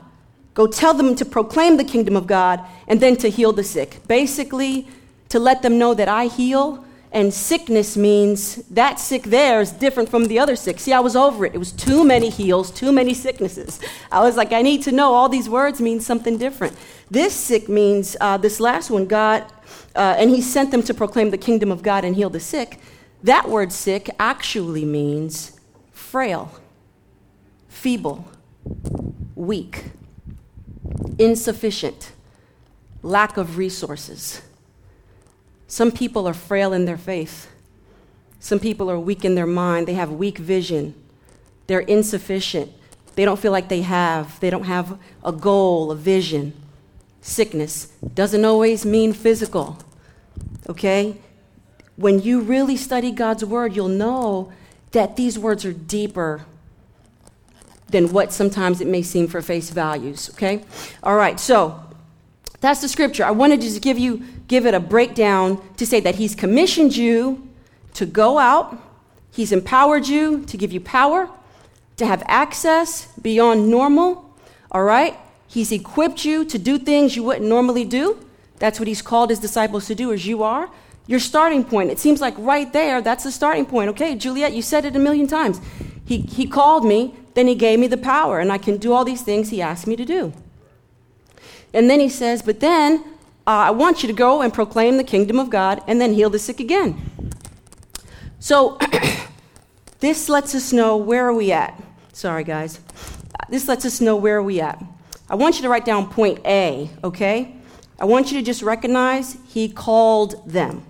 go 0.53 0.67
tell 0.67 0.93
them 0.93 1.15
to 1.15 1.25
proclaim 1.25 1.77
the 1.77 1.83
kingdom 1.83 2.15
of 2.15 2.27
God, 2.27 2.60
and 2.88 3.00
then 3.00 3.15
to 3.17 3.29
heal 3.29 3.53
the 3.53 3.63
sick. 3.63 4.05
Basically, 4.07 4.88
to 5.29 5.39
let 5.39 5.62
them 5.62 5.77
know 5.77 5.93
that 5.93 6.10
I 6.10 6.25
heal, 6.25 6.83
and 7.13 7.33
sickness 7.33 7.98
means 7.98 8.55
that 8.67 9.00
sick 9.00 9.24
there 9.24 9.60
is 9.60 9.71
different 9.71 10.10
from 10.10 10.25
the 10.27 10.39
other 10.39 10.55
sick. 10.55 10.79
See, 10.79 10.93
I 10.93 11.01
was 11.01 11.15
over 11.15 11.45
it. 11.45 11.53
It 11.53 11.57
was 11.57 11.71
too 11.71 12.03
many 12.03 12.29
heals, 12.29 12.71
too 12.71 12.91
many 12.91 13.13
sicknesses. 13.13 13.79
I 14.12 14.21
was 14.21 14.38
like, 14.38 14.53
I 14.53 14.62
need 14.62 14.83
to 14.83 14.91
know 14.91 15.13
all 15.13 15.27
these 15.27 15.50
words 15.50 15.81
mean 15.81 16.00
something 16.00 16.38
different. 16.38 16.75
This 17.10 17.33
sick 17.33 17.67
means, 17.67 18.15
uh, 18.21 18.38
this 18.38 18.60
last 18.62 18.89
one, 18.89 19.07
God, 19.07 19.45
uh, 19.93 20.15
and 20.17 20.29
he 20.29 20.41
sent 20.41 20.71
them 20.71 20.81
to 20.83 20.93
proclaim 20.93 21.31
the 21.31 21.38
kingdom 21.38 21.69
of 21.69 21.83
God 21.83 22.05
and 22.05 22.15
heal 22.15 22.29
the 22.29 22.39
sick. 22.39 22.79
That 23.24 23.50
word 23.50 23.74
sick 23.74 24.10
actually 24.17 24.86
means 24.86 25.60
frail 25.91 26.61
feeble, 27.81 28.23
weak, 29.33 29.85
insufficient, 31.17 32.11
lack 33.01 33.38
of 33.38 33.57
resources. 33.57 34.43
Some 35.65 35.91
people 35.91 36.27
are 36.27 36.33
frail 36.35 36.73
in 36.73 36.85
their 36.85 37.00
faith. 37.00 37.50
Some 38.39 38.59
people 38.59 38.91
are 38.91 39.00
weak 39.00 39.25
in 39.25 39.33
their 39.33 39.47
mind. 39.47 39.88
They 39.88 39.95
have 39.95 40.11
weak 40.11 40.38
vision. 40.38 40.93
They're 41.65 41.79
insufficient. 41.79 42.71
They 43.15 43.25
don't 43.25 43.39
feel 43.39 43.51
like 43.51 43.67
they 43.67 43.81
have. 43.81 44.39
They 44.41 44.51
don't 44.51 44.65
have 44.65 45.00
a 45.25 45.31
goal, 45.31 45.89
a 45.89 45.95
vision. 45.95 46.53
Sickness 47.21 47.88
doesn't 48.13 48.45
always 48.45 48.85
mean 48.85 49.11
physical. 49.11 49.79
Okay? 50.69 51.17
When 51.95 52.21
you 52.21 52.41
really 52.41 52.77
study 52.77 53.11
God's 53.11 53.43
word, 53.43 53.75
you'll 53.75 53.88
know 53.88 54.53
that 54.91 55.15
these 55.15 55.39
words 55.39 55.65
are 55.65 55.73
deeper 55.73 56.45
than 57.91 58.12
what 58.12 58.31
sometimes 58.33 58.81
it 58.81 58.88
may 58.88 59.01
seem 59.01 59.27
for 59.27 59.41
face 59.41 59.69
values, 59.69 60.29
okay? 60.33 60.63
All 61.03 61.15
right, 61.15 61.39
so 61.39 61.79
that's 62.60 62.81
the 62.81 62.88
scripture. 62.88 63.25
I 63.25 63.31
wanted 63.31 63.62
to 63.62 63.67
just 63.67 63.81
give 63.81 63.98
you 63.98 64.24
give 64.48 64.65
it 64.65 64.74
a 64.74 64.79
breakdown 64.79 65.62
to 65.77 65.86
say 65.86 66.00
that 66.01 66.15
he's 66.15 66.36
commissioned 66.36 66.95
you 66.95 67.48
to 67.93 68.05
go 68.05 68.38
out, 68.38 68.77
he's 69.31 69.51
empowered 69.51 70.07
you 70.07 70.43
to 70.45 70.57
give 70.57 70.74
you 70.74 70.79
power, 70.81 71.29
to 71.98 72.05
have 72.05 72.24
access 72.27 73.07
beyond 73.17 73.69
normal, 73.69 74.36
all 74.71 74.83
right? 74.83 75.17
He's 75.48 75.71
equipped 75.71 76.25
you 76.25 76.45
to 76.45 76.57
do 76.57 76.77
things 76.77 77.15
you 77.15 77.24
wouldn't 77.24 77.48
normally 77.48 77.86
do. 77.86 78.17
That's 78.60 78.79
what 78.79 78.88
he's 78.88 79.01
called 79.01 79.29
his 79.29 79.39
disciples 79.39 79.88
to 79.88 79.95
do 79.95 80.13
as 80.13 80.25
you 80.25 80.43
are. 80.43 80.69
Your 81.07 81.19
starting 81.19 81.63
point. 81.63 81.89
It 81.89 82.00
seems 82.00 82.21
like 82.21 82.36
right 82.38 82.71
there, 82.71 83.01
that's 83.01 83.24
the 83.24 83.31
starting 83.31 83.65
point. 83.65 83.89
Okay, 83.89 84.15
Juliet, 84.15 84.53
you 84.53 84.62
said 84.62 84.86
it 84.86 84.95
a 84.95 85.00
million 85.00 85.27
times. 85.27 85.60
He, 86.05 86.19
he 86.19 86.48
called 86.48 86.86
me 86.86 87.15
then 87.33 87.47
he 87.47 87.55
gave 87.55 87.79
me 87.79 87.88
the 87.88 87.97
power, 87.97 88.39
and 88.39 88.51
I 88.51 88.57
can 88.57 88.77
do 88.77 88.93
all 88.93 89.05
these 89.05 89.21
things 89.21 89.50
he 89.50 89.61
asked 89.61 89.88
me 89.88 89.95
to 89.95 90.05
do. 90.05 90.33
And 91.73 91.89
then 91.89 92.00
he 92.00 92.09
says, 92.09 92.41
But 92.41 92.59
then 92.59 93.03
uh, 93.47 93.67
I 93.67 93.71
want 93.71 94.03
you 94.03 94.07
to 94.07 94.13
go 94.13 94.41
and 94.41 94.53
proclaim 94.53 94.97
the 94.97 95.03
kingdom 95.03 95.39
of 95.39 95.50
God 95.50 95.81
and 95.88 96.00
then 96.00 96.13
heal 96.13 96.29
the 96.29 96.39
sick 96.39 96.59
again. 96.59 97.31
So 98.39 98.77
this 100.00 100.29
lets 100.29 100.53
us 100.53 100.73
know 100.73 100.97
where 100.97 101.27
are 101.27 101.33
we 101.33 101.51
at. 101.51 101.81
Sorry, 102.13 102.43
guys. 102.43 102.79
This 103.50 103.67
lets 103.67 103.85
us 103.85 104.01
know 104.01 104.15
where 104.15 104.38
are 104.38 104.43
we 104.43 104.61
at. 104.61 104.83
I 105.29 105.35
want 105.35 105.55
you 105.55 105.61
to 105.63 105.69
write 105.69 105.85
down 105.85 106.09
point 106.09 106.45
A, 106.45 106.89
okay? 107.03 107.55
I 108.00 108.05
want 108.05 108.31
you 108.31 108.39
to 108.39 108.43
just 108.43 108.61
recognize 108.61 109.38
he 109.47 109.69
called 109.69 110.50
them, 110.50 110.83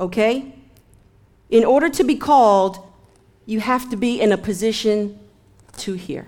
okay? 0.00 0.54
In 1.50 1.64
order 1.64 1.88
to 1.90 2.04
be 2.04 2.16
called, 2.16 2.78
you 3.46 3.60
have 3.60 3.88
to 3.90 3.96
be 3.96 4.20
in 4.20 4.32
a 4.32 4.38
position 4.38 5.18
to 5.78 5.94
hear. 5.94 6.26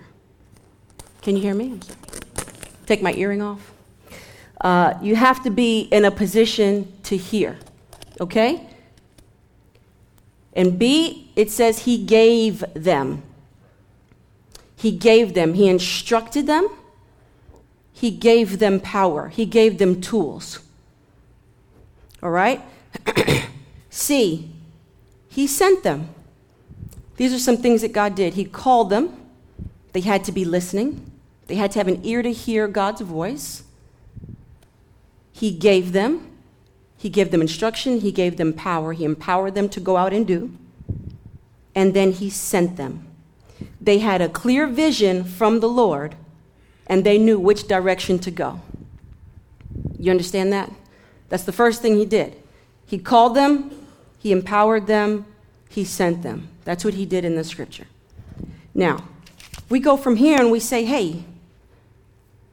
Can 1.21 1.35
you 1.35 1.41
hear 1.41 1.55
me? 1.55 1.79
Take 2.85 3.01
my 3.01 3.13
earring 3.13 3.41
off. 3.41 3.71
Uh, 4.61 4.93
you 5.01 5.15
have 5.15 5.43
to 5.43 5.49
be 5.49 5.81
in 5.81 6.05
a 6.05 6.11
position 6.11 6.91
to 7.03 7.17
hear, 7.17 7.57
okay? 8.19 8.67
And 10.53 10.79
B, 10.79 11.31
it 11.35 11.51
says 11.51 11.79
he 11.79 12.03
gave 12.03 12.63
them. 12.73 13.23
He 14.75 14.91
gave 14.91 15.33
them, 15.33 15.53
he 15.53 15.67
instructed 15.67 16.47
them, 16.47 16.69
he 17.91 18.11
gave 18.11 18.59
them 18.59 18.79
power, 18.79 19.29
he 19.29 19.45
gave 19.45 19.77
them 19.77 19.99
tools. 20.01 20.59
All 22.21 22.29
right? 22.29 22.61
C, 23.89 24.51
he 25.29 25.47
sent 25.47 25.83
them. 25.83 26.09
These 27.17 27.33
are 27.33 27.39
some 27.39 27.57
things 27.57 27.81
that 27.81 27.93
God 27.93 28.15
did. 28.15 28.33
He 28.33 28.45
called 28.45 28.89
them, 28.89 29.15
they 29.95 30.01
had 30.01 30.25
to 30.25 30.33
be 30.33 30.43
listening, 30.43 31.09
they 31.47 31.55
had 31.55 31.71
to 31.71 31.79
have 31.79 31.87
an 31.87 32.01
ear 32.03 32.21
to 32.21 32.33
hear 32.33 32.67
God's 32.67 32.99
voice. 32.99 33.63
He 35.31 35.51
gave 35.51 35.93
them, 35.93 36.29
he 36.97 37.09
gave 37.09 37.31
them 37.31 37.39
instruction, 37.39 38.01
he 38.01 38.11
gave 38.11 38.35
them 38.35 38.51
power, 38.51 38.91
he 38.91 39.05
empowered 39.05 39.55
them 39.55 39.69
to 39.69 39.79
go 39.79 39.95
out 39.95 40.11
and 40.11 40.27
do, 40.27 40.51
and 41.73 41.93
then 41.93 42.11
he 42.11 42.29
sent 42.29 42.75
them. 42.75 43.07
They 43.79 43.99
had 43.99 44.21
a 44.21 44.27
clear 44.27 44.67
vision 44.67 45.23
from 45.23 45.61
the 45.61 45.69
Lord, 45.69 46.15
and 46.87 47.05
they 47.05 47.17
knew 47.17 47.39
which 47.39 47.65
direction 47.65 48.19
to 48.19 48.31
go. 48.31 48.59
You 49.97 50.11
understand 50.11 50.51
that? 50.51 50.73
That's 51.29 51.43
the 51.43 51.53
first 51.53 51.81
thing 51.81 51.95
he 51.95 52.05
did. 52.05 52.35
He 52.85 52.97
called 52.97 53.33
them, 53.33 53.71
he 54.19 54.33
empowered 54.33 54.87
them, 54.87 55.25
he 55.69 55.85
sent 55.85 56.21
them. 56.21 56.49
That's 56.65 56.83
what 56.83 56.95
he 56.95 57.05
did 57.05 57.23
in 57.23 57.35
the 57.35 57.45
scripture. 57.45 57.87
Now, 58.73 59.05
we 59.69 59.79
go 59.79 59.97
from 59.97 60.15
here 60.15 60.39
and 60.39 60.51
we 60.51 60.59
say, 60.59 60.85
hey, 60.85 61.23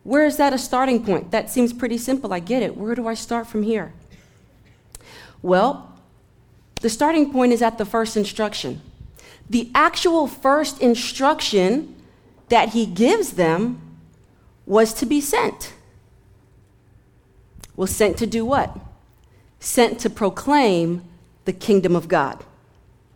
where 0.04 0.26
is 0.26 0.36
that 0.36 0.52
a 0.52 0.58
starting 0.58 1.04
point? 1.04 1.30
That 1.30 1.50
seems 1.50 1.72
pretty 1.72 1.98
simple. 1.98 2.32
I 2.32 2.40
get 2.40 2.62
it. 2.62 2.76
Where 2.76 2.94
do 2.94 3.06
I 3.06 3.14
start 3.14 3.46
from 3.46 3.62
here? 3.62 3.92
Well, 5.42 5.92
the 6.80 6.88
starting 6.88 7.32
point 7.32 7.52
is 7.52 7.62
at 7.62 7.78
the 7.78 7.84
first 7.84 8.16
instruction. 8.16 8.80
The 9.48 9.70
actual 9.74 10.26
first 10.26 10.80
instruction 10.80 11.94
that 12.48 12.70
he 12.70 12.86
gives 12.86 13.32
them 13.32 13.80
was 14.66 14.92
to 14.94 15.06
be 15.06 15.20
sent. 15.20 15.74
Was 17.76 17.94
sent 17.94 18.16
to 18.18 18.26
do 18.26 18.44
what? 18.44 18.76
Sent 19.60 19.98
to 20.00 20.10
proclaim 20.10 21.04
the 21.44 21.52
kingdom 21.52 21.94
of 21.96 22.08
God. 22.08 22.44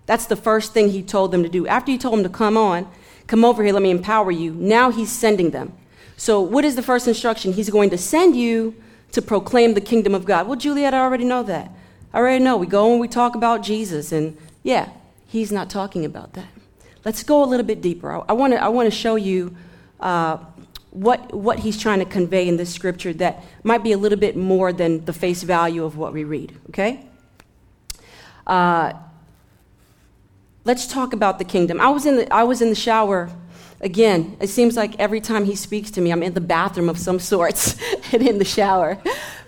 That's 0.07 0.26
the 0.26 0.37
first 0.37 0.73
thing 0.73 0.90
he 0.90 1.02
told 1.02 1.33
them 1.33 1.43
to 1.43 1.49
do. 1.49 1.66
After 1.66 1.90
he 1.90 1.99
told 1.99 2.14
them 2.14 2.23
to 2.23 2.28
come 2.28 2.57
on, 2.57 2.88
come 3.26 3.45
over 3.45 3.62
here, 3.62 3.73
let 3.73 3.83
me 3.83 3.90
empower 3.90 4.30
you, 4.30 4.52
now 4.54 4.90
he's 4.90 5.11
sending 5.11 5.50
them. 5.50 5.73
So, 6.16 6.40
what 6.40 6.64
is 6.64 6.76
the 6.76 6.83
first 6.83 7.06
instruction? 7.06 7.52
He's 7.52 7.68
going 7.68 7.90
to 7.90 7.99
send 7.99 8.37
you 8.37 8.75
to 9.12 9.21
proclaim 9.21 9.75
the 9.75 9.80
kingdom 9.80 10.14
of 10.14 10.25
God. 10.25 10.47
Well, 10.47 10.56
Juliet, 10.56 10.95
I 10.95 11.00
already 11.00 11.25
know 11.25 11.42
that. 11.42 11.71
I 12.12 12.18
already 12.18 12.42
know. 12.42 12.56
We 12.56 12.66
go 12.66 12.90
and 12.90 13.00
we 13.00 13.09
talk 13.09 13.35
about 13.35 13.62
Jesus, 13.62 14.12
and 14.12 14.37
yeah, 14.62 14.88
he's 15.26 15.52
not 15.52 15.68
talking 15.68 16.04
about 16.04 16.33
that. 16.33 16.49
Let's 17.04 17.23
go 17.23 17.45
a 17.45 17.47
little 17.47 17.66
bit 17.66 17.83
deeper. 17.83 18.11
I, 18.12 18.21
I 18.28 18.33
want 18.68 18.87
to 18.87 18.90
show 18.90 19.16
you 19.16 19.56
uh, 20.00 20.38
what, 20.90 21.35
what 21.35 21.59
he's 21.59 21.78
trying 21.78 21.99
to 21.99 22.04
convey 22.04 22.49
in 22.49 22.56
this 22.56 22.73
scripture 22.73 23.12
that 23.14 23.45
might 23.62 23.83
be 23.85 23.92
a 23.92 23.99
little 23.99 24.18
bit 24.18 24.37
more 24.37 24.73
than 24.73 25.04
the 25.04 25.12
face 25.12 25.42
value 25.42 25.85
of 25.85 25.97
what 25.99 26.12
we 26.14 26.25
read, 26.25 26.56
okay? 26.71 27.06
Uh, 28.47 28.95
let's 30.66 30.87
talk 30.87 31.12
about 31.12 31.38
the 31.38 31.44
kingdom. 31.44 31.80
I 31.80 31.88
was 31.88 32.04
in 32.04 32.16
the, 32.16 32.35
I 32.35 32.42
was 32.42 32.61
in 32.61 32.68
the 32.68 32.75
shower 32.75 33.30
Again, 33.80 34.38
it 34.40 34.49
seems 34.49 34.75
like 34.75 34.99
every 34.99 35.20
time 35.20 35.44
he 35.44 35.54
speaks 35.54 35.90
to 35.92 36.00
me, 36.00 36.11
I'm 36.11 36.23
in 36.23 36.32
the 36.32 36.40
bathroom 36.40 36.88
of 36.88 36.99
some 36.99 37.18
sorts 37.18 37.76
and 38.12 38.26
in 38.26 38.38
the 38.38 38.44
shower. 38.44 38.99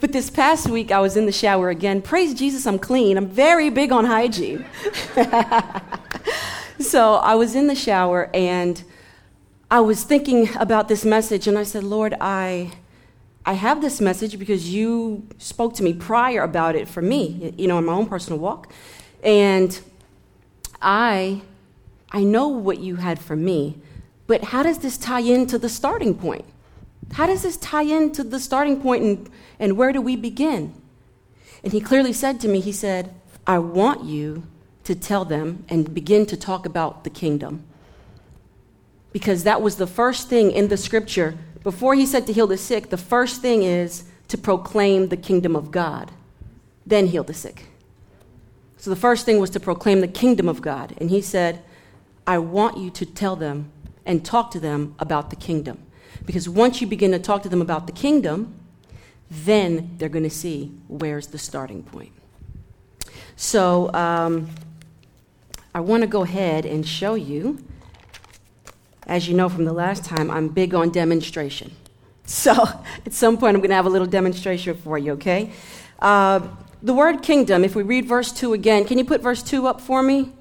But 0.00 0.12
this 0.12 0.28
past 0.28 0.68
week, 0.68 0.92
I 0.92 1.00
was 1.00 1.16
in 1.16 1.24
the 1.24 1.32
shower 1.32 1.70
again. 1.70 2.02
Praise 2.02 2.34
Jesus, 2.34 2.66
I'm 2.66 2.78
clean. 2.78 3.16
I'm 3.16 3.28
very 3.28 3.70
big 3.70 3.90
on 3.90 4.04
hygiene. 4.04 4.66
so 6.78 7.14
I 7.14 7.34
was 7.36 7.54
in 7.54 7.68
the 7.68 7.74
shower 7.74 8.30
and 8.34 8.82
I 9.70 9.80
was 9.80 10.04
thinking 10.04 10.54
about 10.56 10.88
this 10.88 11.04
message, 11.04 11.46
and 11.46 11.58
I 11.58 11.62
said, 11.62 11.84
Lord, 11.84 12.14
I. 12.20 12.72
I 13.46 13.54
have 13.54 13.80
this 13.80 13.98
message 13.98 14.38
because 14.38 14.68
you 14.74 15.26
spoke 15.38 15.72
to 15.76 15.82
me 15.82 15.94
prior 15.94 16.42
about 16.42 16.76
it 16.76 16.86
for 16.86 17.00
me, 17.00 17.54
you 17.56 17.66
know, 17.66 17.78
in 17.78 17.86
my 17.86 17.94
own 17.94 18.04
personal 18.04 18.38
walk. 18.38 18.70
And 19.24 19.80
I 20.80 21.42
I 22.10 22.24
know 22.24 22.48
what 22.48 22.78
you 22.78 22.96
had 22.96 23.18
for 23.18 23.36
me. 23.36 23.78
But 24.26 24.44
how 24.44 24.62
does 24.62 24.78
this 24.78 24.98
tie 24.98 25.20
into 25.20 25.58
the 25.58 25.68
starting 25.68 26.14
point? 26.14 26.44
How 27.12 27.26
does 27.26 27.42
this 27.42 27.56
tie 27.56 27.82
into 27.82 28.22
the 28.22 28.40
starting 28.40 28.80
point 28.80 29.02
and, 29.02 29.30
and 29.58 29.76
where 29.76 29.92
do 29.92 30.00
we 30.00 30.16
begin? 30.16 30.74
And 31.64 31.72
he 31.72 31.80
clearly 31.80 32.12
said 32.12 32.40
to 32.40 32.48
me, 32.48 32.60
He 32.60 32.72
said, 32.72 33.14
I 33.46 33.58
want 33.58 34.04
you 34.04 34.46
to 34.84 34.94
tell 34.94 35.24
them 35.24 35.64
and 35.68 35.92
begin 35.92 36.26
to 36.26 36.36
talk 36.36 36.66
about 36.66 37.04
the 37.04 37.10
kingdom. 37.10 37.64
Because 39.12 39.44
that 39.44 39.62
was 39.62 39.76
the 39.76 39.86
first 39.86 40.28
thing 40.28 40.50
in 40.50 40.68
the 40.68 40.76
scripture. 40.76 41.36
Before 41.62 41.94
he 41.94 42.06
said 42.06 42.26
to 42.26 42.32
heal 42.32 42.46
the 42.46 42.58
sick, 42.58 42.90
the 42.90 42.96
first 42.96 43.40
thing 43.40 43.62
is 43.62 44.04
to 44.28 44.38
proclaim 44.38 45.08
the 45.08 45.16
kingdom 45.16 45.56
of 45.56 45.70
God, 45.70 46.12
then 46.86 47.06
heal 47.06 47.24
the 47.24 47.34
sick. 47.34 47.66
So 48.78 48.90
the 48.90 48.96
first 48.96 49.26
thing 49.26 49.40
was 49.40 49.50
to 49.50 49.60
proclaim 49.60 50.00
the 50.00 50.08
kingdom 50.08 50.48
of 50.48 50.62
God. 50.62 50.94
And 50.98 51.10
he 51.10 51.20
said, 51.20 51.62
I 52.26 52.38
want 52.38 52.78
you 52.78 52.90
to 52.90 53.04
tell 53.04 53.34
them 53.34 53.72
and 54.06 54.24
talk 54.24 54.52
to 54.52 54.60
them 54.60 54.94
about 54.98 55.30
the 55.30 55.36
kingdom. 55.36 55.82
Because 56.24 56.48
once 56.48 56.80
you 56.80 56.86
begin 56.86 57.10
to 57.12 57.18
talk 57.18 57.42
to 57.42 57.48
them 57.48 57.60
about 57.60 57.86
the 57.86 57.92
kingdom, 57.92 58.54
then 59.30 59.94
they're 59.98 60.08
going 60.08 60.24
to 60.24 60.30
see 60.30 60.72
where's 60.86 61.26
the 61.28 61.38
starting 61.38 61.82
point. 61.82 62.12
So 63.36 63.92
um, 63.94 64.48
I 65.74 65.80
want 65.80 66.02
to 66.02 66.06
go 66.06 66.22
ahead 66.22 66.64
and 66.64 66.86
show 66.86 67.14
you. 67.14 67.64
As 69.06 69.28
you 69.28 69.34
know 69.34 69.48
from 69.48 69.64
the 69.64 69.72
last 69.72 70.04
time, 70.04 70.30
I'm 70.30 70.48
big 70.48 70.74
on 70.74 70.90
demonstration. 70.90 71.72
So 72.28 72.52
at 73.06 73.14
some 73.14 73.38
point, 73.38 73.54
I'm 73.54 73.62
going 73.62 73.70
to 73.70 73.74
have 73.74 73.86
a 73.86 73.88
little 73.88 74.06
demonstration 74.06 74.76
for 74.76 74.98
you, 74.98 75.12
okay? 75.12 75.50
Uh, 75.98 76.46
the 76.82 76.94
word 76.94 77.22
kingdom, 77.22 77.64
if 77.64 77.74
we 77.74 77.82
read 77.82 78.06
verse 78.06 78.32
2 78.32 78.52
again, 78.52 78.84
can 78.84 78.98
you 78.98 79.04
put 79.04 79.20
verse 79.20 79.42
2 79.42 79.66
up 79.66 79.80
for 79.80 80.02
me? 80.02 80.32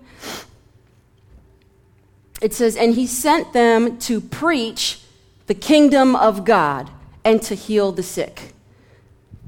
it 2.42 2.54
says, 2.54 2.76
And 2.76 2.94
he 2.94 3.08
sent 3.08 3.54
them 3.54 3.98
to 4.00 4.22
preach 4.22 5.02
the 5.48 5.54
kingdom 5.54 6.16
of 6.16 6.46
God 6.46 6.90
and 7.24 7.42
to 7.44 7.56
heal 7.56 7.92
the 7.92 8.04
sick. 8.04 8.54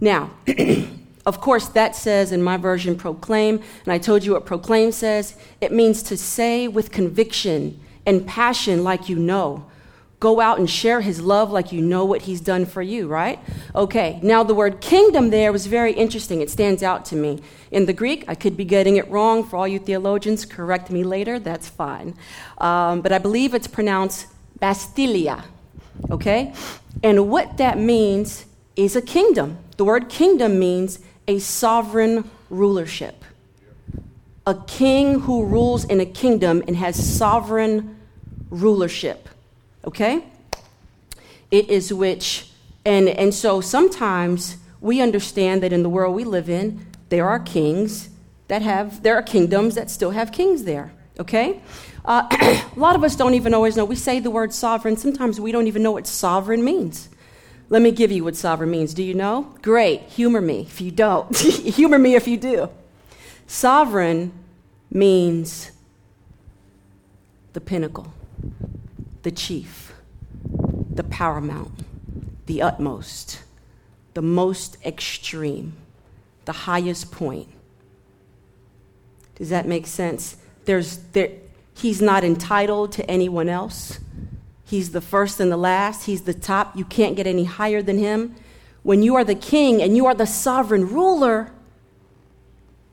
Now, 0.01 0.31
of 1.25 1.41
course, 1.41 1.67
that 1.69 1.95
says 1.95 2.31
in 2.31 2.41
my 2.41 2.57
version 2.57 2.95
proclaim, 2.95 3.61
and 3.83 3.93
I 3.93 3.97
told 3.97 4.23
you 4.23 4.33
what 4.33 4.45
proclaim 4.45 4.91
says. 4.91 5.35
It 5.61 5.71
means 5.71 6.01
to 6.03 6.17
say 6.17 6.67
with 6.67 6.91
conviction 6.91 7.79
and 8.05 8.25
passion 8.25 8.83
like 8.83 9.09
you 9.09 9.17
know. 9.17 9.65
Go 10.19 10.41
out 10.41 10.59
and 10.59 10.69
share 10.69 10.99
his 10.99 11.21
love 11.21 11.49
like 11.49 11.71
you 11.71 11.79
know 11.79 12.03
what 12.03 12.23
he's 12.23 12.41
done 12.41 12.65
for 12.65 12.81
you, 12.81 13.07
right? 13.07 13.39
Okay, 13.73 14.19
now 14.21 14.43
the 14.43 14.53
word 14.53 14.81
kingdom 14.81 15.29
there 15.29 15.53
was 15.53 15.65
very 15.65 15.93
interesting. 15.93 16.41
It 16.41 16.49
stands 16.49 16.83
out 16.83 17.05
to 17.05 17.15
me. 17.15 17.41
In 17.71 17.85
the 17.85 17.93
Greek, 17.93 18.25
I 18.27 18.35
could 18.35 18.57
be 18.57 18.65
getting 18.65 18.97
it 18.97 19.09
wrong. 19.09 19.45
For 19.45 19.55
all 19.55 19.67
you 19.67 19.79
theologians, 19.79 20.45
correct 20.45 20.89
me 20.89 21.05
later, 21.05 21.39
that's 21.39 21.69
fine. 21.69 22.15
Um, 22.57 22.99
but 22.99 23.13
I 23.13 23.17
believe 23.17 23.53
it's 23.53 23.67
pronounced 23.67 24.27
Bastilia, 24.59 25.45
okay? 26.11 26.53
And 27.01 27.29
what 27.29 27.55
that 27.57 27.77
means 27.77 28.45
is 28.75 28.97
a 28.97 29.01
kingdom. 29.01 29.57
The 29.77 29.85
word 29.85 30.09
kingdom 30.09 30.59
means 30.59 30.99
a 31.29 31.39
sovereign 31.39 32.29
rulership. 32.49 33.23
A 34.45 34.55
king 34.67 35.21
who 35.21 35.45
rules 35.45 35.85
in 35.85 36.01
a 36.01 36.05
kingdom 36.05 36.61
and 36.67 36.75
has 36.75 37.17
sovereign 37.17 37.95
rulership 38.49 39.29
okay? 39.85 40.23
It 41.51 41.69
is 41.69 41.93
which, 41.93 42.51
and, 42.85 43.09
and 43.09 43.33
so 43.33 43.61
sometimes 43.61 44.57
we 44.81 45.01
understand 45.01 45.63
that 45.63 45.73
in 45.73 45.83
the 45.83 45.89
world 45.89 46.15
we 46.15 46.23
live 46.23 46.49
in, 46.49 46.85
there 47.09 47.27
are 47.27 47.39
kings 47.39 48.09
that 48.47 48.61
have, 48.61 49.03
there 49.03 49.15
are 49.15 49.23
kingdoms 49.23 49.75
that 49.75 49.89
still 49.89 50.11
have 50.11 50.31
kings 50.31 50.63
there, 50.63 50.91
okay? 51.19 51.61
Uh, 52.05 52.27
a 52.75 52.79
lot 52.79 52.95
of 52.95 53.03
us 53.03 53.15
don't 53.15 53.33
even 53.33 53.53
always 53.53 53.75
know. 53.75 53.85
We 53.85 53.95
say 53.95 54.19
the 54.19 54.31
word 54.31 54.53
sovereign, 54.53 54.97
sometimes 54.97 55.39
we 55.39 55.51
don't 55.51 55.67
even 55.67 55.83
know 55.83 55.91
what 55.91 56.07
sovereign 56.07 56.63
means. 56.63 57.09
Let 57.69 57.83
me 57.83 57.91
give 57.91 58.11
you 58.11 58.23
what 58.23 58.35
sovereign 58.35 58.71
means. 58.71 58.95
Do 58.95 59.03
you 59.03 59.13
know? 59.13 59.53
Great. 59.61 60.01
Humor 60.01 60.41
me 60.41 60.61
if 60.61 60.81
you 60.81 60.89
don't. 60.89 61.37
Humor 61.37 61.99
me 61.99 62.15
if 62.15 62.27
you 62.27 62.35
do. 62.35 62.69
Sovereign 63.45 64.31
means 64.91 65.71
the 67.53 67.61
pinnacle, 67.61 68.11
the 69.29 69.35
chief, 69.35 69.93
the 70.91 71.03
paramount, 71.03 71.71
the 72.47 72.63
utmost, 72.63 73.43
the 74.15 74.23
most 74.23 74.75
extreme, 74.83 75.73
the 76.45 76.51
highest 76.51 77.11
point. 77.11 77.47
Does 79.35 79.49
that 79.49 79.67
make 79.67 79.85
sense? 79.85 80.35
There's, 80.65 80.97
there, 81.13 81.29
he's 81.75 82.01
not 82.01 82.23
entitled 82.23 82.91
to 82.93 83.07
anyone 83.07 83.49
else. 83.49 83.99
He's 84.65 84.93
the 84.93 85.01
first 85.01 85.39
and 85.39 85.51
the 85.51 85.57
last. 85.57 86.07
He's 86.07 86.23
the 86.23 86.33
top. 86.33 86.75
You 86.75 86.85
can't 86.85 87.15
get 87.15 87.27
any 87.27 87.43
higher 87.43 87.83
than 87.83 87.99
him. 87.99 88.35
When 88.81 89.03
you 89.03 89.13
are 89.13 89.23
the 89.23 89.35
king 89.35 89.79
and 89.79 89.95
you 89.95 90.07
are 90.07 90.15
the 90.15 90.25
sovereign 90.25 90.89
ruler, 90.89 91.51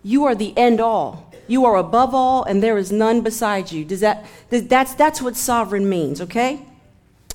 you 0.03 0.27
are 0.27 0.35
the 0.35 0.53
end 0.55 0.83
all. 0.83 1.26
You 1.47 1.65
are 1.65 1.77
above 1.77 2.15
all, 2.15 2.43
and 2.43 2.63
there 2.63 2.79
is 2.79 2.91
none 2.91 3.21
beside 3.23 3.73
you. 3.73 3.85
Does 3.85 4.01
that, 4.01 4.25
that's, 4.51 4.95
that's 4.95 5.23
what 5.23 5.37
sovereign 5.37 5.89
means, 5.89 6.21
okay? 6.21 6.61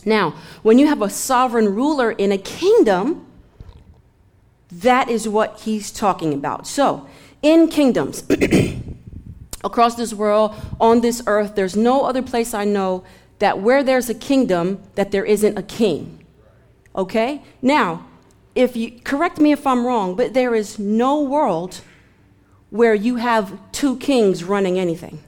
Now, 0.06 0.36
when 0.63 0.80
you 0.80 0.88
have 0.88 1.01
a 1.01 1.10
sovereign 1.10 1.74
ruler 1.75 2.12
in 2.12 2.32
a 2.32 2.38
kingdom, 2.38 3.25
that 4.72 5.10
is 5.10 5.27
what 5.27 5.62
he's 5.62 5.91
talking 5.91 6.34
about. 6.34 6.68
So, 6.68 7.08
in 7.41 7.68
kingdoms, 7.68 8.24
across 9.63 9.96
this 9.96 10.13
world, 10.13 10.56
on 10.80 11.01
this 11.01 11.22
earth, 11.27 11.56
there's 11.56 11.75
no 11.75 12.06
other 12.06 12.22
place 12.22 12.53
I 12.53 12.65
know 12.65 13.03
that 13.39 13.60
where 13.60 13.84
there's 13.84 14.10
a 14.10 14.13
kingdom, 14.13 14.82
that 14.96 15.12
there 15.12 15.25
isn't 15.25 15.58
a 15.58 15.63
king. 15.63 16.25
Okay? 16.96 17.41
Now, 17.62 18.06
if 18.56 18.75
you 18.75 19.00
correct 19.01 19.39
me 19.39 19.51
if 19.51 19.65
I'm 19.65 19.86
wrong, 19.86 20.15
but 20.15 20.34
there 20.34 20.53
is 20.53 20.77
no 20.77 21.22
world 21.22 21.82
where 22.72 22.96
you 22.96 23.18
have 23.18 23.60
two 23.72 23.98
kings 23.98 24.44
running 24.44 24.80
anything. 24.80 25.20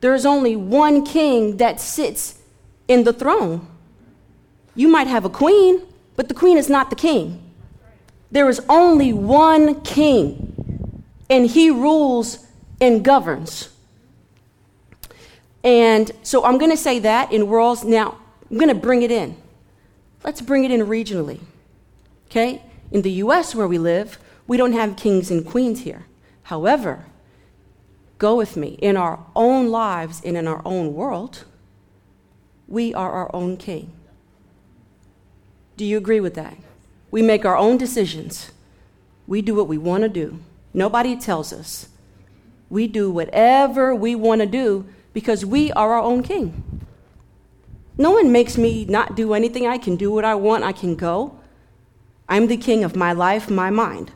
There's 0.00 0.24
only 0.24 0.54
one 0.54 1.04
king 1.04 1.56
that 1.56 1.80
sits 1.80 2.38
in 2.86 3.04
the 3.04 3.12
throne. 3.12 3.66
You 4.74 4.88
might 4.88 5.06
have 5.08 5.24
a 5.24 5.30
queen, 5.30 5.82
but 6.14 6.28
the 6.28 6.34
queen 6.34 6.58
is 6.58 6.68
not 6.68 6.90
the 6.90 6.96
king. 6.96 7.42
There 8.30 8.48
is 8.48 8.60
only 8.68 9.12
one 9.12 9.80
king, 9.80 11.02
and 11.30 11.46
he 11.46 11.70
rules 11.70 12.46
and 12.80 13.02
governs. 13.02 13.70
And 15.64 16.10
so 16.22 16.44
I'm 16.44 16.58
going 16.58 16.70
to 16.70 16.76
say 16.76 16.98
that 17.00 17.32
in 17.32 17.48
worlds. 17.48 17.82
Now, 17.82 18.18
I'm 18.50 18.58
going 18.58 18.68
to 18.68 18.74
bring 18.74 19.02
it 19.02 19.10
in. 19.10 19.36
Let's 20.22 20.40
bring 20.40 20.64
it 20.64 20.70
in 20.70 20.80
regionally. 20.82 21.40
Okay? 22.30 22.62
In 22.92 23.02
the 23.02 23.10
US 23.12 23.54
where 23.54 23.66
we 23.66 23.78
live, 23.78 24.18
we 24.46 24.56
don't 24.56 24.72
have 24.72 24.96
kings 24.96 25.30
and 25.30 25.44
queens 25.44 25.80
here. 25.80 26.06
However, 26.44 27.06
go 28.18 28.36
with 28.36 28.56
me. 28.56 28.78
In 28.80 28.96
our 28.96 29.24
own 29.34 29.70
lives 29.70 30.22
and 30.24 30.36
in 30.36 30.46
our 30.46 30.62
own 30.64 30.94
world, 30.94 31.44
we 32.68 32.94
are 32.94 33.10
our 33.10 33.34
own 33.34 33.56
king. 33.56 33.92
Do 35.76 35.84
you 35.84 35.98
agree 35.98 36.20
with 36.20 36.34
that? 36.34 36.56
We 37.10 37.22
make 37.22 37.44
our 37.44 37.56
own 37.56 37.76
decisions. 37.76 38.52
We 39.26 39.42
do 39.42 39.54
what 39.54 39.68
we 39.68 39.78
want 39.78 40.02
to 40.02 40.08
do. 40.08 40.38
Nobody 40.72 41.16
tells 41.16 41.52
us. 41.52 41.88
We 42.68 42.86
do 42.88 43.10
whatever 43.10 43.94
we 43.94 44.14
want 44.14 44.40
to 44.40 44.46
do 44.46 44.86
because 45.12 45.44
we 45.44 45.72
are 45.72 45.94
our 45.94 46.02
own 46.02 46.22
king. 46.22 46.84
No 47.98 48.12
one 48.12 48.30
makes 48.30 48.58
me 48.58 48.84
not 48.84 49.16
do 49.16 49.32
anything. 49.34 49.66
I 49.66 49.78
can 49.78 49.96
do 49.96 50.10
what 50.10 50.24
I 50.24 50.34
want, 50.34 50.64
I 50.64 50.72
can 50.72 50.96
go. 50.96 51.38
I'm 52.28 52.48
the 52.48 52.56
king 52.56 52.84
of 52.84 52.96
my 52.96 53.12
life, 53.12 53.48
my 53.48 53.70
mind. 53.70 54.12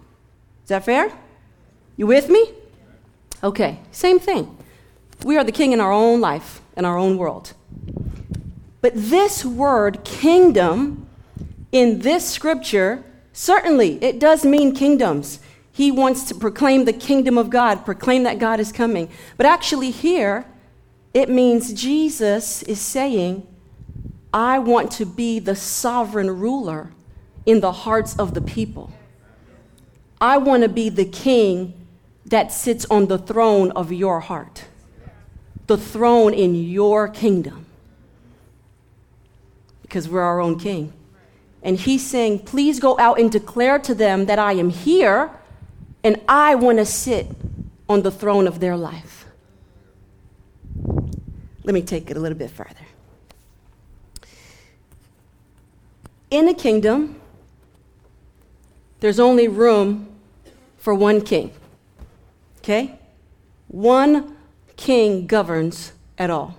Is 0.71 0.73
that 0.73 0.85
fair? 0.85 1.11
You 1.97 2.07
with 2.07 2.29
me? 2.29 2.49
Okay, 3.43 3.81
same 3.91 4.21
thing. 4.21 4.57
We 5.25 5.37
are 5.37 5.43
the 5.43 5.51
king 5.51 5.73
in 5.73 5.81
our 5.81 5.91
own 5.91 6.21
life, 6.21 6.61
in 6.77 6.85
our 6.85 6.97
own 6.97 7.19
world. 7.19 7.55
But 8.81 8.93
this 8.95 9.45
word, 9.45 10.05
kingdom, 10.05 11.09
in 11.73 11.99
this 12.03 12.31
scripture, 12.31 13.03
certainly 13.33 14.01
it 14.01 14.21
does 14.21 14.45
mean 14.45 14.73
kingdoms. 14.73 15.41
He 15.73 15.91
wants 15.91 16.23
to 16.27 16.37
proclaim 16.37 16.85
the 16.85 16.93
kingdom 16.93 17.37
of 17.37 17.51
God, 17.51 17.85
proclaim 17.85 18.23
that 18.23 18.39
God 18.39 18.61
is 18.61 18.71
coming. 18.71 19.11
But 19.37 19.47
actually, 19.47 19.91
here, 19.91 20.47
it 21.13 21.29
means 21.29 21.73
Jesus 21.73 22.63
is 22.63 22.81
saying, 22.81 23.45
I 24.33 24.61
want 24.61 24.93
to 24.93 25.05
be 25.05 25.41
the 25.41 25.57
sovereign 25.57 26.31
ruler 26.31 26.93
in 27.45 27.59
the 27.59 27.73
hearts 27.73 28.17
of 28.21 28.35
the 28.35 28.41
people. 28.41 28.93
I 30.21 30.37
want 30.39 30.63
to 30.63 30.69
be 30.69 30.89
the 30.89 31.05
king 31.05 31.75
that 32.27 32.53
sits 32.53 32.85
on 32.87 33.07
the 33.07 33.19
throne 33.19 33.71
of 33.73 33.93
your 33.93 34.21
heart, 34.21 34.65
the 35.67 35.79
throne 35.79 36.35
in 36.35 36.55
your 36.55 37.09
kingdom. 37.09 37.67
Because 39.83 40.09
we're 40.09 40.23
our 40.23 40.41
own 40.41 40.59
king. 40.59 40.93
And 41.63 41.77
he's 41.77 42.07
saying, 42.07 42.41
Please 42.41 42.79
go 42.79 42.99
out 42.99 43.19
and 43.19 43.31
declare 43.31 43.79
to 43.81 43.95
them 43.95 44.27
that 44.27 44.39
I 44.39 44.53
am 44.53 44.71
here 44.71 45.31
and 46.05 46.21
I 46.29 46.55
want 46.55 46.79
to 46.79 46.87
sit 46.87 47.27
on 47.89 48.03
the 48.03 48.11
throne 48.11 48.47
of 48.47 48.61
their 48.61 48.77
life. 48.77 49.27
Let 51.65 51.75
me 51.75 51.83
take 51.83 52.11
it 52.11 52.17
a 52.17 52.21
little 52.21 52.39
bit 52.39 52.51
further. 52.51 52.87
In 56.31 56.49
a 56.49 56.55
kingdom, 56.55 57.21
there's 59.01 59.19
only 59.19 59.49
room 59.49 60.10
for 60.81 60.95
one 60.95 61.21
king. 61.21 61.53
Okay? 62.59 62.99
One 63.69 64.37
king 64.77 65.29
governs 65.29 65.93
at 66.19 66.31
all. 66.31 66.57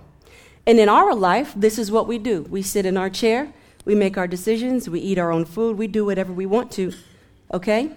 And 0.66 0.78
in 0.78 0.88
our 0.88 1.14
life, 1.14 1.52
this 1.56 1.76
is 1.76 1.90
what 1.90 2.06
we 2.06 2.18
do 2.18 2.42
we 2.42 2.62
sit 2.62 2.86
in 2.86 2.96
our 2.96 3.10
chair, 3.10 3.52
we 3.84 3.94
make 3.94 4.16
our 4.16 4.28
decisions, 4.28 4.88
we 4.88 5.00
eat 5.00 5.18
our 5.18 5.30
own 5.32 5.44
food, 5.44 5.76
we 5.76 5.88
do 5.88 6.06
whatever 6.06 6.32
we 6.32 6.46
want 6.46 6.70
to. 6.72 6.92
Okay? 7.52 7.90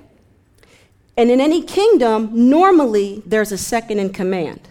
And 1.16 1.32
in 1.32 1.40
any 1.40 1.62
kingdom, 1.62 2.50
normally 2.50 3.24
there's 3.26 3.52
a 3.52 3.58
second 3.58 4.00
in 4.00 4.10
command. 4.10 4.68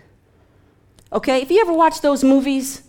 Okay, 1.13 1.41
if 1.41 1.51
you 1.51 1.61
ever 1.61 1.73
watch 1.73 2.01
those 2.01 2.25
movies 2.25 2.83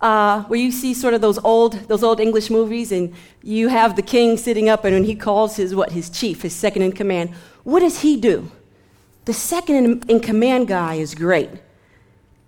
uh, 0.00 0.42
where 0.44 0.58
you 0.58 0.72
see 0.72 0.94
sort 0.94 1.14
of 1.14 1.20
those 1.20 1.38
old, 1.38 1.74
those 1.88 2.02
old 2.02 2.20
English 2.20 2.48
movies, 2.50 2.90
and 2.90 3.14
you 3.42 3.68
have 3.68 3.94
the 3.94 4.02
king 4.02 4.36
sitting 4.36 4.68
up, 4.68 4.84
and 4.84 4.94
when 4.94 5.04
he 5.04 5.14
calls 5.14 5.56
his 5.56 5.74
what 5.74 5.92
his 5.92 6.08
chief, 6.08 6.42
his 6.42 6.54
second 6.54 6.82
in 6.82 6.92
command, 6.92 7.30
what 7.66 7.80
does 7.80 7.98
he 7.98 8.16
do? 8.16 8.48
The 9.24 9.32
second 9.32 9.74
in, 9.74 10.02
in 10.08 10.20
command 10.20 10.68
guy 10.68 10.94
is 10.94 11.16
great 11.16 11.50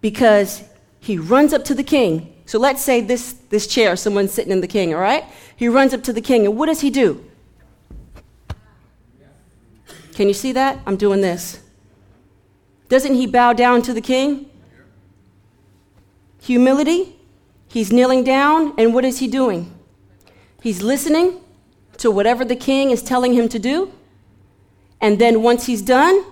because 0.01 0.63
he 1.01 1.19
runs 1.19 1.53
up 1.53 1.65
to 1.65 1.75
the 1.75 1.83
king. 1.83 2.33
So 2.47 2.61
let's 2.61 2.81
say 2.81 3.01
this 3.01 3.33
this 3.51 3.67
chair, 3.67 3.97
someone's 3.97 4.33
sitting 4.33 4.53
in 4.53 4.61
the 4.61 4.69
king. 4.69 4.95
All 4.95 5.01
right, 5.01 5.25
he 5.57 5.67
runs 5.67 5.93
up 5.93 6.05
to 6.05 6.13
the 6.13 6.21
king, 6.21 6.47
and 6.47 6.57
what 6.57 6.67
does 6.67 6.83
he 6.83 6.91
do? 6.91 7.25
Can 10.15 10.29
you 10.29 10.35
see 10.35 10.53
that? 10.53 10.79
I'm 10.87 10.97
doing 10.97 11.21
this. 11.21 11.63
Doesn't 12.89 13.15
he 13.15 13.27
bow 13.27 13.53
down 13.53 13.83
to 13.83 13.93
the 13.93 14.01
king? 14.01 14.49
Humility, 16.43 17.17
he's 17.67 17.93
kneeling 17.93 18.23
down, 18.23 18.73
and 18.79 18.95
what 18.95 19.05
is 19.05 19.19
he 19.19 19.27
doing? 19.27 19.75
He's 20.63 20.81
listening 20.81 21.41
to 21.97 22.09
whatever 22.09 22.45
the 22.45 22.55
king 22.55 22.93
is 22.93 23.03
telling 23.03 23.33
him 23.33 23.49
to 23.49 23.59
do. 23.59 23.93
And 25.01 25.19
then 25.19 25.43
once 25.43 25.67
he's 25.67 25.83
done, 25.83 26.25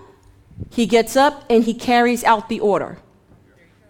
he 0.70 0.86
gets 0.86 1.16
up 1.16 1.44
and 1.48 1.64
he 1.64 1.74
carries 1.74 2.24
out 2.24 2.48
the 2.48 2.60
order. 2.60 2.98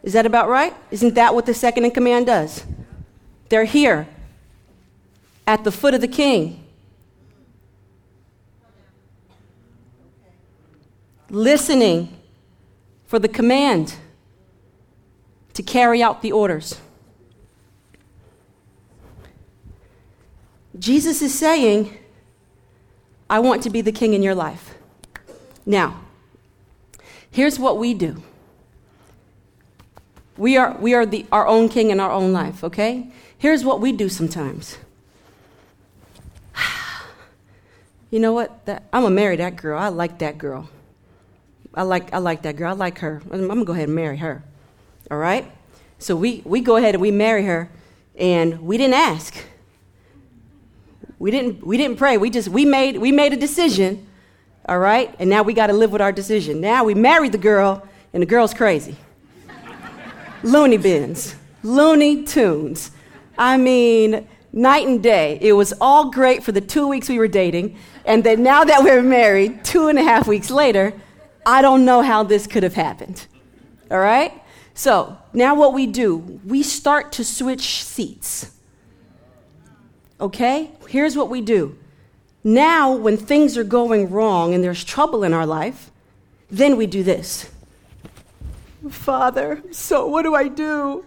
Is 0.03 0.13
that 0.13 0.27
about 0.27 0.49
right? 0.49 0.75
Isn't 0.91 1.15
that 1.15 1.35
what 1.35 1.47
the 1.47 1.55
second 1.55 1.85
in 1.85 1.91
command 1.91 2.27
does? 2.27 2.65
They're 3.49 3.65
here 3.65 4.07
at 5.47 5.65
the 5.65 5.73
foot 5.73 5.95
of 5.95 6.01
the 6.01 6.09
king. 6.09 6.65
Listening 11.31 12.17
for 13.07 13.19
the 13.19 13.29
command 13.29 13.95
to 15.55 15.63
carry 15.63 16.03
out 16.03 16.23
the 16.23 16.33
orders. 16.33 16.79
Jesus 20.79 21.23
is 21.23 21.37
saying, 21.37 21.97
I 23.29 23.41
want 23.41 23.63
to 23.65 23.71
be 23.71 23.81
the 23.81 23.93
king 23.93 24.15
in 24.15 24.23
your 24.23 24.35
life. 24.35 24.75
Now, 25.65 26.01
here's 27.31 27.59
what 27.59 27.79
we 27.79 27.93
do. 27.93 28.23
We 30.37 30.57
are, 30.57 30.77
we 30.79 30.95
are 30.95 31.07
the, 31.07 31.27
our 31.33 31.47
own 31.47 31.69
king 31.69 31.91
in 31.91 31.99
our 31.99 32.11
own 32.11 32.33
life, 32.33 32.63
okay? 32.63 33.11
Here's 33.39 33.65
what 33.65 33.81
we 33.81 33.93
do 33.93 34.09
sometimes. 34.09 34.79
You 38.09 38.21
know 38.21 38.33
what? 38.33 38.65
That, 38.67 38.85
I'm 38.93 39.03
gonna 39.03 39.15
marry 39.15 39.35
that 39.37 39.57
girl. 39.57 39.77
I 39.79 39.89
like 39.89 40.21
that 40.21 40.39
girl. 40.39 40.71
I 41.75 41.83
like, 41.83 42.15
I 42.15 42.19
like 42.19 42.43
that 42.43 42.57
girl. 42.57 42.71
I 42.71 42.73
like 42.73 43.01
her. 43.01 43.21
I'm 43.33 43.49
gonna 43.49 43.65
go 43.65 43.73
ahead 43.73 43.89
and 43.89 43.97
marry 43.97 44.19
her. 44.19 44.45
All 45.11 45.19
right? 45.19 45.51
So 45.99 46.15
we, 46.15 46.41
we 46.45 46.61
go 46.61 46.77
ahead 46.77 46.95
and 46.95 47.03
we 47.03 47.11
marry 47.11 47.45
her, 47.45 47.69
and 48.17 48.63
we 48.63 48.79
didn't 48.79 48.95
ask. 48.95 49.35
We 51.19 51.31
didn't, 51.31 51.67
we 51.67 51.77
didn't 51.77 51.97
pray. 51.97 52.19
We 52.19 52.31
just, 52.31 52.49
we 52.49 52.65
made, 52.65 52.99
we 52.99 53.13
made 53.13 53.33
a 53.33 53.37
decision, 53.37 54.07
all 54.69 54.79
right? 54.79 55.15
And 55.19 55.31
now 55.31 55.43
we 55.43 55.55
got 55.55 55.69
to 55.69 55.73
live 55.73 55.93
with 55.93 56.03
our 56.03 56.13
decision. 56.13 56.61
Now 56.61 56.85
we 56.85 56.95
married 56.95 57.33
the 57.33 57.39
girl, 57.39 57.87
and 58.13 58.23
the 58.23 58.27
girl's 58.27 58.53
crazy. 58.53 58.97
Looney 60.43 60.77
bins, 60.77 61.35
Looney 61.63 62.25
Tunes. 62.25 62.91
I 63.39 63.57
mean, 63.57 64.29
night 64.53 64.87
and 64.87 65.03
day. 65.03 65.39
It 65.41 65.53
was 65.53 65.73
all 65.81 66.11
great 66.11 66.43
for 66.43 66.53
the 66.53 66.61
two 66.61 66.89
weeks 66.89 67.09
we 67.09 67.19
were 67.19 67.29
dating. 67.29 67.77
And 68.05 68.25
then 68.25 68.43
now 68.43 68.65
that 68.65 68.83
we're 68.83 69.03
married, 69.03 69.65
two 69.65 69.89
and 69.89 69.99
a 69.99 70.03
half 70.03 70.27
weeks 70.27 70.51
later, 70.51 70.93
I 71.45 71.63
don't 71.63 71.85
know 71.85 72.03
how 72.03 72.23
this 72.23 72.47
could 72.47 72.63
have 72.63 72.75
happened. 72.75 73.27
All 73.91 73.99
right? 73.99 74.33
So 74.75 75.17
now 75.33 75.55
what 75.55 75.73
we 75.73 75.87
do, 75.87 76.17
we 76.17 76.63
start 76.63 77.13
to 77.13 77.25
switch 77.25 77.85
seats. 77.85 78.51
Okay? 80.21 80.71
Here's 80.89 81.17
what 81.17 81.29
we 81.29 81.41
do. 81.41 81.77
Now, 82.43 82.95
when 82.95 83.17
things 83.17 83.59
are 83.59 83.65
going 83.65 84.11
wrong 84.11 84.55
and 84.55 84.63
there's 84.63 84.85
trouble 84.85 85.25
in 85.25 85.33
our 85.33 85.47
life, 85.47 85.91
then 86.51 86.77
we 86.77 86.87
do 86.87 87.03
this. 87.03 87.51
Father, 88.89 89.63
so 89.73 90.07
what 90.07 90.23
do 90.23 90.35
I 90.35 90.49
do? 90.49 91.05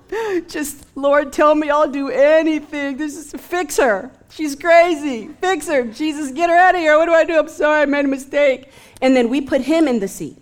Just, 0.50 0.86
Lord, 0.96 1.32
tell 1.32 1.56
me 1.56 1.70
I'll 1.70 1.90
do 1.90 2.10
anything. 2.10 2.98
This 2.98 3.16
is 3.16 3.32
fix 3.42 3.78
her. 3.78 4.12
She's 4.30 4.56
crazy. 4.56 5.30
Fix 5.40 5.68
her. 5.68 5.86
Jesus, 5.86 6.32
get 6.32 6.50
her 6.50 6.56
out 6.56 6.76
of 6.76 6.82
here. 6.82 6.98
What 6.98 7.06
do 7.06 7.14
I 7.14 7.24
do? 7.24 7.40
I'm 7.40 7.48
sorry, 7.48 7.84
I 7.84 7.86
made 7.86 8.06
a 8.06 8.10
mistake. 8.10 8.70
And 9.02 9.16
then 9.16 9.30
we 9.30 9.40
put 9.42 9.62
him 9.62 9.88
in 9.88 10.00
the 10.00 10.08
seat. 10.08 10.38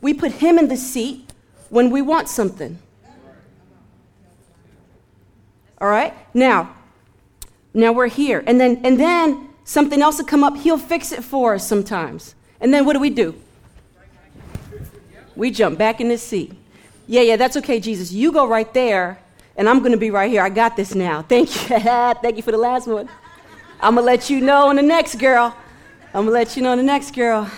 We 0.00 0.14
put 0.14 0.32
him 0.32 0.58
in 0.58 0.68
the 0.68 0.76
seat 0.76 1.28
when 1.70 1.90
we 1.90 2.02
want 2.02 2.28
something. 2.28 2.78
All 5.80 5.88
right? 5.88 6.14
Now, 6.34 6.74
now 7.74 7.92
we're 7.92 8.08
here. 8.08 8.42
And 8.46 8.60
then 8.60 8.80
and 8.84 8.98
then 8.98 9.48
something 9.64 10.00
else 10.00 10.18
will 10.18 10.24
come 10.24 10.42
up, 10.42 10.56
he'll 10.56 10.78
fix 10.78 11.12
it 11.12 11.22
for 11.22 11.54
us 11.54 11.66
sometimes. 11.66 12.34
And 12.60 12.72
then 12.72 12.84
what 12.84 12.94
do 12.94 13.00
we 13.00 13.10
do? 13.10 13.34
We 15.36 15.50
jump 15.50 15.78
back 15.78 16.00
in 16.00 16.08
the 16.08 16.18
seat. 16.18 16.52
Yeah, 17.06 17.22
yeah, 17.22 17.36
that's 17.36 17.56
okay, 17.58 17.78
Jesus. 17.78 18.12
You 18.12 18.32
go 18.32 18.46
right 18.46 18.72
there, 18.74 19.20
and 19.56 19.68
I'm 19.68 19.78
going 19.78 19.92
to 19.92 19.98
be 19.98 20.10
right 20.10 20.30
here. 20.30 20.42
I 20.42 20.48
got 20.48 20.76
this 20.76 20.94
now. 20.94 21.22
Thank 21.28 21.54
you. 21.54 21.78
Thank 21.78 22.36
you 22.36 22.42
for 22.42 22.50
the 22.50 22.58
last 22.58 22.86
one. 22.86 23.08
I'm 23.80 23.94
going 23.94 24.02
to 24.04 24.06
let 24.06 24.28
you 24.28 24.40
know 24.40 24.68
on 24.68 24.76
the 24.76 24.82
next 24.82 25.14
girl. 25.14 25.56
I'm 26.08 26.24
going 26.24 26.26
to 26.26 26.32
let 26.32 26.56
you 26.56 26.62
know 26.62 26.72
on 26.72 26.78
the 26.78 26.84
next 26.84 27.14
girl. 27.14 27.48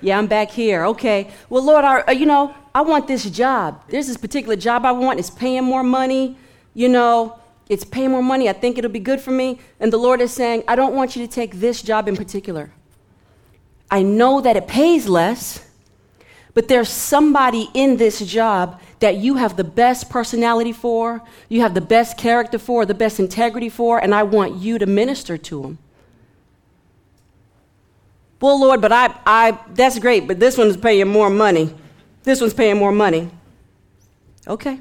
Yeah, 0.00 0.18
I'm 0.18 0.26
back 0.26 0.50
here. 0.50 0.86
Okay. 0.86 1.30
Well, 1.50 1.62
Lord, 1.62 1.84
I, 1.84 2.00
uh, 2.00 2.12
you 2.12 2.26
know, 2.26 2.54
I 2.74 2.80
want 2.80 3.06
this 3.06 3.28
job. 3.28 3.82
There's 3.88 4.06
this 4.06 4.16
particular 4.16 4.56
job 4.56 4.86
I 4.86 4.92
want. 4.92 5.18
It's 5.18 5.30
paying 5.30 5.64
more 5.64 5.82
money. 5.82 6.36
You 6.74 6.88
know, 6.88 7.38
it's 7.72 7.84
pay 7.84 8.06
more 8.06 8.22
money. 8.22 8.50
I 8.50 8.52
think 8.52 8.76
it'll 8.76 8.90
be 8.90 9.00
good 9.00 9.20
for 9.20 9.30
me. 9.30 9.58
And 9.80 9.90
the 9.90 9.96
Lord 9.96 10.20
is 10.20 10.30
saying, 10.30 10.62
I 10.68 10.76
don't 10.76 10.94
want 10.94 11.16
you 11.16 11.26
to 11.26 11.32
take 11.32 11.54
this 11.54 11.80
job 11.80 12.06
in 12.06 12.16
particular. 12.16 12.70
I 13.90 14.02
know 14.02 14.42
that 14.42 14.56
it 14.56 14.68
pays 14.68 15.08
less. 15.08 15.66
But 16.54 16.68
there's 16.68 16.90
somebody 16.90 17.70
in 17.72 17.96
this 17.96 18.20
job 18.20 18.78
that 19.00 19.16
you 19.16 19.36
have 19.36 19.56
the 19.56 19.64
best 19.64 20.10
personality 20.10 20.72
for, 20.72 21.22
you 21.48 21.62
have 21.62 21.72
the 21.72 21.80
best 21.80 22.18
character 22.18 22.58
for, 22.58 22.84
the 22.84 22.94
best 22.94 23.18
integrity 23.18 23.70
for, 23.70 23.98
and 23.98 24.14
I 24.14 24.22
want 24.22 24.56
you 24.56 24.78
to 24.78 24.84
minister 24.84 25.38
to 25.38 25.62
them. 25.62 25.78
Well, 28.38 28.60
Lord, 28.60 28.82
but 28.82 28.92
I, 28.92 29.18
I, 29.24 29.58
that's 29.72 29.98
great, 29.98 30.28
but 30.28 30.38
this 30.38 30.58
one's 30.58 30.76
paying 30.76 31.08
more 31.08 31.30
money. 31.30 31.74
This 32.22 32.40
one's 32.40 32.54
paying 32.54 32.76
more 32.76 32.92
money. 32.92 33.30
Okay. 34.46 34.78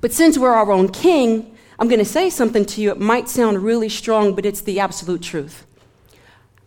But 0.00 0.12
since 0.12 0.38
we're 0.38 0.52
our 0.52 0.70
own 0.70 0.88
king, 0.88 1.55
I'm 1.78 1.88
going 1.88 1.98
to 1.98 2.04
say 2.04 2.30
something 2.30 2.64
to 2.66 2.80
you. 2.80 2.90
It 2.90 3.00
might 3.00 3.28
sound 3.28 3.62
really 3.62 3.88
strong, 3.88 4.34
but 4.34 4.46
it's 4.46 4.60
the 4.62 4.80
absolute 4.80 5.22
truth. 5.22 5.66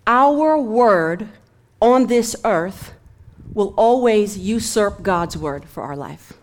Our 0.05 0.57
word 0.59 1.29
on 1.81 2.07
this 2.07 2.35
earth 2.43 2.93
will 3.53 3.73
always 3.75 4.37
usurp 4.37 5.01
God's 5.01 5.35
word 5.35 5.65
for 5.65 5.83
our 5.83 5.95
life. 5.95 6.33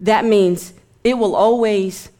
That 0.00 0.24
means 0.24 0.74
it 1.02 1.18
will 1.18 1.34
always 1.34 2.10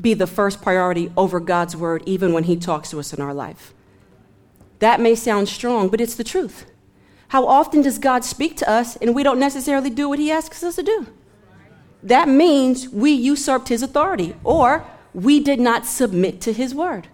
be 0.00 0.14
the 0.14 0.26
first 0.26 0.62
priority 0.62 1.12
over 1.16 1.40
God's 1.40 1.76
word, 1.76 2.02
even 2.06 2.32
when 2.32 2.44
He 2.44 2.56
talks 2.56 2.90
to 2.90 2.98
us 2.98 3.12
in 3.12 3.20
our 3.20 3.34
life. 3.34 3.74
That 4.78 5.00
may 5.00 5.14
sound 5.14 5.48
strong, 5.48 5.88
but 5.88 6.00
it's 6.00 6.14
the 6.14 6.24
truth. 6.24 6.66
How 7.28 7.46
often 7.46 7.82
does 7.82 7.98
God 7.98 8.24
speak 8.24 8.56
to 8.56 8.68
us 8.70 8.96
and 8.96 9.14
we 9.14 9.22
don't 9.22 9.38
necessarily 9.38 9.90
do 9.90 10.08
what 10.08 10.18
He 10.18 10.30
asks 10.30 10.62
us 10.62 10.76
to 10.76 10.82
do? 10.82 11.06
That 12.02 12.28
means 12.28 12.88
we 12.88 13.10
usurped 13.10 13.68
His 13.68 13.82
authority 13.82 14.34
or 14.44 14.84
we 15.12 15.40
did 15.40 15.60
not 15.60 15.86
submit 15.86 16.40
to 16.42 16.52
His 16.52 16.74
word. 16.74 17.08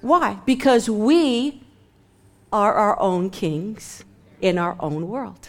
Why? 0.00 0.38
Because 0.44 0.88
we 0.88 1.62
are 2.52 2.74
our 2.74 2.98
own 3.00 3.30
kings 3.30 4.04
in 4.40 4.58
our 4.58 4.76
own 4.80 5.08
world. 5.08 5.48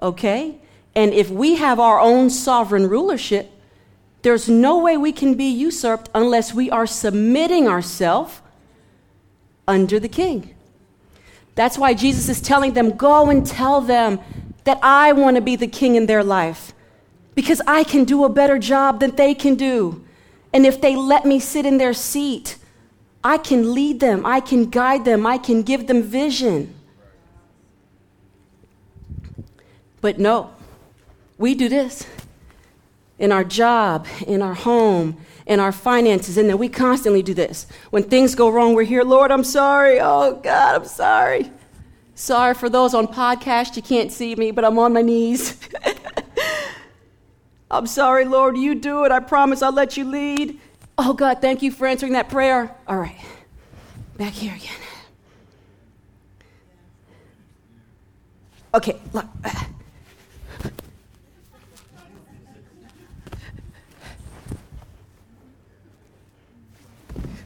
Okay? 0.00 0.58
And 0.94 1.12
if 1.12 1.30
we 1.30 1.56
have 1.56 1.80
our 1.80 1.98
own 1.98 2.30
sovereign 2.30 2.88
rulership, 2.88 3.50
there's 4.22 4.48
no 4.48 4.78
way 4.78 4.96
we 4.96 5.12
can 5.12 5.34
be 5.34 5.46
usurped 5.46 6.10
unless 6.14 6.54
we 6.54 6.70
are 6.70 6.86
submitting 6.86 7.66
ourselves 7.66 8.40
under 9.66 9.98
the 9.98 10.08
king. 10.08 10.54
That's 11.54 11.76
why 11.76 11.94
Jesus 11.94 12.28
is 12.28 12.40
telling 12.40 12.72
them, 12.72 12.96
Go 12.96 13.28
and 13.28 13.46
tell 13.46 13.80
them 13.80 14.20
that 14.64 14.78
I 14.82 15.12
want 15.12 15.36
to 15.36 15.42
be 15.42 15.56
the 15.56 15.66
king 15.66 15.96
in 15.96 16.06
their 16.06 16.22
life 16.22 16.72
because 17.34 17.60
I 17.66 17.84
can 17.84 18.04
do 18.04 18.24
a 18.24 18.28
better 18.28 18.58
job 18.58 19.00
than 19.00 19.16
they 19.16 19.34
can 19.34 19.54
do. 19.54 20.04
And 20.52 20.66
if 20.66 20.80
they 20.80 20.94
let 20.96 21.24
me 21.24 21.40
sit 21.40 21.64
in 21.64 21.78
their 21.78 21.94
seat, 21.94 22.56
I 23.24 23.38
can 23.38 23.74
lead 23.74 24.00
them, 24.00 24.26
I 24.26 24.40
can 24.40 24.68
guide 24.68 25.04
them, 25.04 25.26
I 25.26 25.38
can 25.38 25.62
give 25.62 25.86
them 25.86 26.02
vision. 26.02 26.74
But 30.00 30.18
no, 30.18 30.50
we 31.38 31.54
do 31.54 31.68
this 31.68 32.06
in 33.18 33.30
our 33.30 33.44
job, 33.44 34.06
in 34.26 34.42
our 34.42 34.54
home, 34.54 35.16
in 35.46 35.60
our 35.60 35.70
finances, 35.70 36.36
and 36.36 36.48
then 36.48 36.58
we 36.58 36.68
constantly 36.68 37.22
do 37.22 37.34
this. 37.34 37.66
When 37.90 38.02
things 38.02 38.34
go 38.34 38.48
wrong, 38.48 38.74
we're 38.74 38.82
here, 38.82 39.04
Lord, 39.04 39.30
I'm 39.30 39.44
sorry. 39.44 40.00
Oh, 40.00 40.40
God, 40.42 40.74
I'm 40.74 40.84
sorry. 40.84 41.52
Sorry 42.16 42.54
for 42.54 42.68
those 42.68 42.94
on 42.94 43.06
podcast, 43.06 43.76
you 43.76 43.82
can't 43.82 44.10
see 44.10 44.34
me, 44.34 44.50
but 44.50 44.64
I'm 44.64 44.78
on 44.78 44.92
my 44.92 45.02
knees. 45.02 45.56
I'm 47.72 47.86
sorry, 47.86 48.26
Lord, 48.26 48.58
you 48.58 48.74
do 48.74 49.06
it. 49.06 49.10
I 49.10 49.20
promise 49.20 49.62
I'll 49.62 49.72
let 49.72 49.96
you 49.96 50.04
lead. 50.04 50.60
Oh, 50.98 51.14
God, 51.14 51.40
thank 51.40 51.62
you 51.62 51.72
for 51.72 51.86
answering 51.86 52.12
that 52.12 52.28
prayer. 52.28 52.76
All 52.86 52.98
right, 52.98 53.16
back 54.18 54.34
here 54.34 54.54
again. 54.54 54.76
Okay, 58.74 58.98
look. 59.12 59.26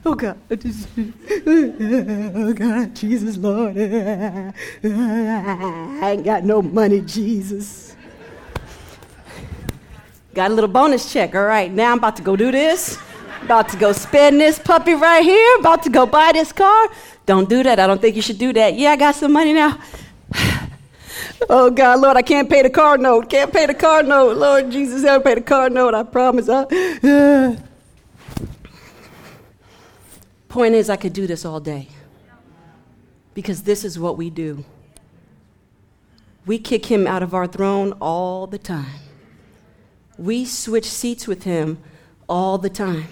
Oh 0.04 0.14
God, 0.14 0.38
oh 0.52 2.52
God, 2.54 2.94
Jesus, 2.94 3.36
Lord, 3.38 3.76
I 3.76 4.52
ain't 4.84 6.24
got 6.24 6.44
no 6.44 6.62
money, 6.62 7.00
Jesus. 7.00 7.85
Got 10.36 10.50
a 10.50 10.54
little 10.54 10.68
bonus 10.68 11.10
check. 11.10 11.34
All 11.34 11.46
right, 11.46 11.72
now 11.72 11.92
I'm 11.92 11.96
about 11.96 12.16
to 12.16 12.22
go 12.22 12.36
do 12.36 12.52
this. 12.52 12.98
About 13.40 13.70
to 13.70 13.78
go 13.78 13.92
spend 13.92 14.38
this 14.38 14.58
puppy 14.58 14.92
right 14.92 15.24
here. 15.24 15.56
About 15.60 15.82
to 15.84 15.88
go 15.88 16.04
buy 16.04 16.32
this 16.34 16.52
car. 16.52 16.90
Don't 17.24 17.48
do 17.48 17.62
that. 17.62 17.80
I 17.80 17.86
don't 17.86 18.02
think 18.02 18.16
you 18.16 18.20
should 18.20 18.36
do 18.36 18.52
that. 18.52 18.74
Yeah, 18.74 18.90
I 18.90 18.96
got 18.96 19.14
some 19.14 19.32
money 19.32 19.54
now. 19.54 19.78
Oh 21.50 21.70
God, 21.70 22.00
Lord, 22.00 22.16
I 22.16 22.22
can't 22.22 22.48
pay 22.48 22.62
the 22.62 22.70
car 22.70 22.96
note. 22.96 23.28
Can't 23.28 23.52
pay 23.52 23.66
the 23.66 23.74
car 23.74 24.02
note. 24.02 24.38
Lord 24.38 24.70
Jesus, 24.70 25.04
I'll 25.04 25.20
pay 25.20 25.34
the 25.34 25.42
car 25.42 25.68
note. 25.68 25.94
I 25.94 26.02
promise. 26.02 26.48
I, 26.48 26.64
Point 30.48 30.74
is, 30.74 30.88
I 30.88 30.96
could 30.96 31.12
do 31.12 31.26
this 31.26 31.44
all 31.44 31.60
day 31.60 31.88
because 33.34 33.62
this 33.62 33.84
is 33.84 33.98
what 33.98 34.16
we 34.16 34.30
do. 34.30 34.64
We 36.46 36.58
kick 36.58 36.86
him 36.86 37.06
out 37.06 37.22
of 37.22 37.34
our 37.34 37.46
throne 37.46 37.92
all 38.00 38.46
the 38.46 38.58
time. 38.58 39.05
We 40.18 40.44
switch 40.44 40.86
seats 40.86 41.26
with 41.26 41.42
him 41.42 41.78
all 42.28 42.58
the 42.58 42.70
time. 42.70 43.08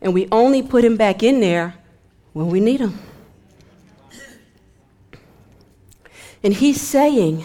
And 0.00 0.12
we 0.12 0.28
only 0.32 0.62
put 0.62 0.84
him 0.84 0.96
back 0.96 1.22
in 1.22 1.40
there 1.40 1.74
when 2.32 2.48
we 2.48 2.60
need 2.60 2.80
him. 2.80 2.98
And 6.42 6.54
he's 6.54 6.80
saying, 6.80 7.44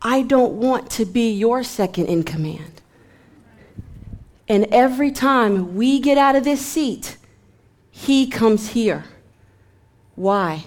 I 0.00 0.22
don't 0.22 0.54
want 0.54 0.90
to 0.92 1.04
be 1.04 1.30
your 1.30 1.62
second 1.62 2.06
in 2.06 2.24
command. 2.24 2.80
And 4.48 4.66
every 4.70 5.10
time 5.10 5.74
we 5.74 6.00
get 6.00 6.18
out 6.18 6.36
of 6.36 6.44
this 6.44 6.64
seat, 6.64 7.16
he 7.90 8.26
comes 8.26 8.70
here. 8.70 9.04
Why? 10.14 10.64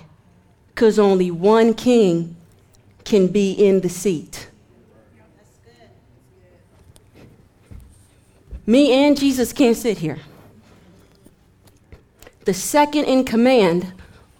Because 0.69 0.97
only 0.97 1.31
one 1.31 1.73
king 1.73 2.35
can 3.03 3.27
be 3.27 3.51
in 3.51 3.81
the 3.81 3.89
seat. 3.89 4.46
Me 8.67 8.91
and 8.91 9.17
Jesus 9.17 9.53
can't 9.53 9.77
sit 9.77 9.99
here. 9.99 10.19
The 12.43 12.53
second 12.53 13.05
in 13.05 13.23
command 13.23 13.93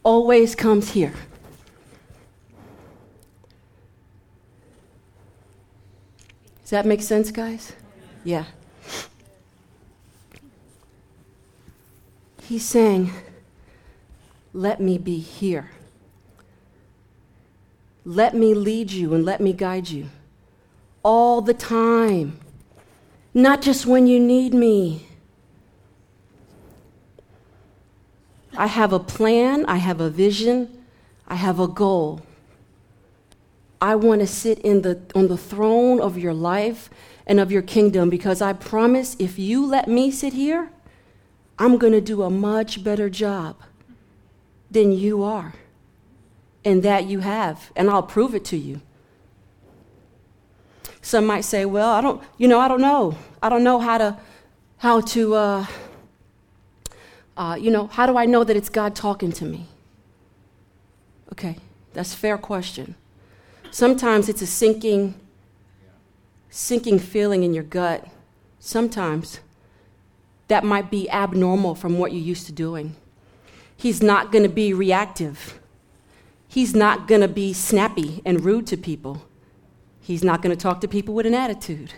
always 0.03 0.53
comes 0.53 0.91
here. 0.91 1.13
Does 6.61 6.71
that 6.71 6.85
make 6.85 7.01
sense, 7.01 7.31
guys? 7.31 7.71
Yeah. 8.25 8.43
He's 12.43 12.65
saying, 12.65 13.11
Let 14.53 14.81
me 14.81 14.97
be 14.97 15.19
here. 15.19 15.71
Let 18.03 18.35
me 18.35 18.53
lead 18.53 18.91
you 18.91 19.13
and 19.13 19.23
let 19.23 19.39
me 19.39 19.53
guide 19.53 19.89
you 19.89 20.07
all 21.03 21.41
the 21.41 21.53
time, 21.53 22.39
not 23.37 23.61
just 23.61 23.85
when 23.85 24.07
you 24.07 24.19
need 24.19 24.51
me. 24.51 25.05
I 28.57 28.65
have 28.65 28.91
a 28.91 28.99
plan, 28.99 29.63
I 29.67 29.77
have 29.77 30.01
a 30.01 30.09
vision, 30.09 30.83
I 31.27 31.35
have 31.35 31.59
a 31.59 31.67
goal. 31.67 32.21
I 33.79 33.93
want 33.93 34.21
to 34.21 34.27
sit 34.27 34.57
in 34.59 34.81
the, 34.81 34.99
on 35.13 35.27
the 35.27 35.37
throne 35.37 36.01
of 36.01 36.17
your 36.17 36.33
life 36.33 36.89
and 37.27 37.39
of 37.39 37.51
your 37.51 37.61
kingdom 37.61 38.09
because 38.09 38.41
I 38.41 38.53
promise 38.53 39.15
if 39.19 39.37
you 39.37 39.63
let 39.63 39.87
me 39.87 40.09
sit 40.09 40.33
here, 40.33 40.71
I'm 41.59 41.77
going 41.77 41.93
to 41.93 42.01
do 42.01 42.23
a 42.23 42.31
much 42.31 42.83
better 42.83 43.07
job 43.07 43.57
than 44.71 44.91
you 44.91 45.21
are 45.21 45.53
and 46.65 46.81
that 46.81 47.05
you 47.05 47.19
have, 47.19 47.71
and 47.75 47.87
I'll 47.87 48.01
prove 48.01 48.33
it 48.33 48.45
to 48.45 48.57
you. 48.57 48.81
Some 51.07 51.25
might 51.25 51.45
say, 51.45 51.63
"Well, 51.63 51.89
I 51.89 52.01
don't, 52.01 52.21
you 52.37 52.49
know, 52.49 52.59
I 52.59 52.67
don't 52.67 52.81
know. 52.81 53.15
I 53.41 53.47
don't 53.47 53.63
know 53.63 53.79
how 53.79 53.97
to, 53.97 54.17
how 54.79 54.99
to, 54.99 55.35
uh, 55.35 55.65
uh, 57.37 57.57
you 57.57 57.71
know, 57.71 57.87
how 57.87 58.05
do 58.05 58.17
I 58.17 58.25
know 58.25 58.43
that 58.43 58.57
it's 58.57 58.67
God 58.67 58.93
talking 58.93 59.31
to 59.31 59.45
me?" 59.45 59.67
Okay, 61.31 61.55
that's 61.93 62.13
fair 62.13 62.37
question. 62.37 62.95
Sometimes 63.71 64.27
it's 64.27 64.41
a 64.41 64.45
sinking, 64.45 65.13
sinking 66.49 66.99
feeling 66.99 67.43
in 67.43 67.53
your 67.53 67.63
gut. 67.63 68.05
Sometimes 68.59 69.39
that 70.49 70.65
might 70.65 70.91
be 70.91 71.09
abnormal 71.09 71.73
from 71.75 71.97
what 71.99 72.11
you're 72.11 72.19
used 72.19 72.47
to 72.47 72.51
doing. 72.51 72.97
He's 73.77 74.03
not 74.03 74.33
going 74.33 74.43
to 74.43 74.49
be 74.49 74.73
reactive. 74.73 75.57
He's 76.49 76.75
not 76.75 77.07
going 77.07 77.21
to 77.21 77.29
be 77.29 77.53
snappy 77.53 78.21
and 78.25 78.43
rude 78.43 78.67
to 78.67 78.75
people. 78.75 79.21
He's 80.07 80.23
not 80.23 80.41
going 80.41 80.55
to 80.55 80.61
talk 80.61 80.79
to 80.79 80.87
people 80.87 81.13
with 81.13 81.25
an 81.25 81.33
attitude. 81.33 81.91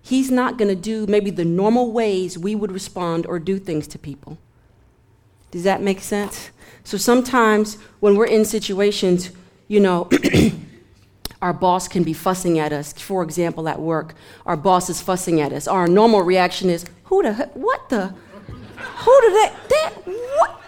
He's 0.00 0.30
not 0.30 0.56
going 0.56 0.70
to 0.70 0.74
do 0.74 1.06
maybe 1.06 1.30
the 1.30 1.44
normal 1.44 1.92
ways 1.92 2.38
we 2.38 2.54
would 2.54 2.72
respond 2.72 3.26
or 3.26 3.38
do 3.38 3.58
things 3.58 3.86
to 3.88 3.98
people. 3.98 4.38
Does 5.50 5.64
that 5.64 5.82
make 5.82 6.00
sense? 6.00 6.50
So 6.84 6.96
sometimes 6.96 7.74
when 8.00 8.16
we're 8.16 8.28
in 8.28 8.46
situations, 8.46 9.30
you 9.68 9.78
know, 9.78 10.08
our 11.42 11.52
boss 11.52 11.86
can 11.86 12.02
be 12.02 12.14
fussing 12.14 12.58
at 12.58 12.72
us. 12.72 12.94
For 12.94 13.22
example, 13.22 13.68
at 13.68 13.78
work, 13.78 14.14
our 14.46 14.56
boss 14.56 14.88
is 14.88 15.02
fussing 15.02 15.38
at 15.38 15.52
us. 15.52 15.68
Our 15.68 15.86
normal 15.86 16.22
reaction 16.22 16.70
is, 16.70 16.86
"Who 17.04 17.22
the 17.22 17.50
what 17.52 17.90
the 17.90 18.06
who 18.06 19.20
did 19.20 19.34
that 19.34 19.68
that 19.68 19.90
what 20.06 20.62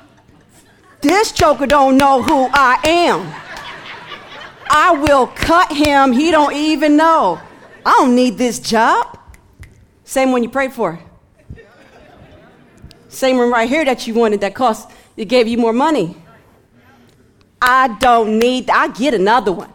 this 1.01 1.33
joker 1.33 1.67
don't 1.67 1.97
know 1.97 2.23
who 2.23 2.51
I 2.53 2.79
am. 2.85 3.54
I 4.71 4.93
will 4.93 5.27
cut 5.27 5.73
him. 5.73 6.13
He 6.13 6.31
don't 6.31 6.55
even 6.55 6.97
know. 6.97 7.41
I 7.85 7.91
don't 7.99 8.15
need 8.15 8.39
this 8.39 8.59
job. 8.59 9.19
Same 10.05 10.33
one 10.33 10.43
you 10.43 10.49
prayed 10.49 10.73
for. 10.73 10.99
Same 13.09 13.39
one 13.39 13.51
right 13.51 13.69
here 13.69 13.85
that 13.85 14.07
you 14.07 14.15
wanted 14.15 14.41
that 14.41 14.55
cost 14.55 14.91
it 15.17 15.27
gave 15.27 15.47
you 15.47 15.59
more 15.59 15.73
money. 15.73 16.17
I 17.63 17.89
don't 18.01 18.39
need 18.39 18.69
I 18.69 18.89
get 18.89 19.15
another 19.15 19.53
one. 19.53 19.73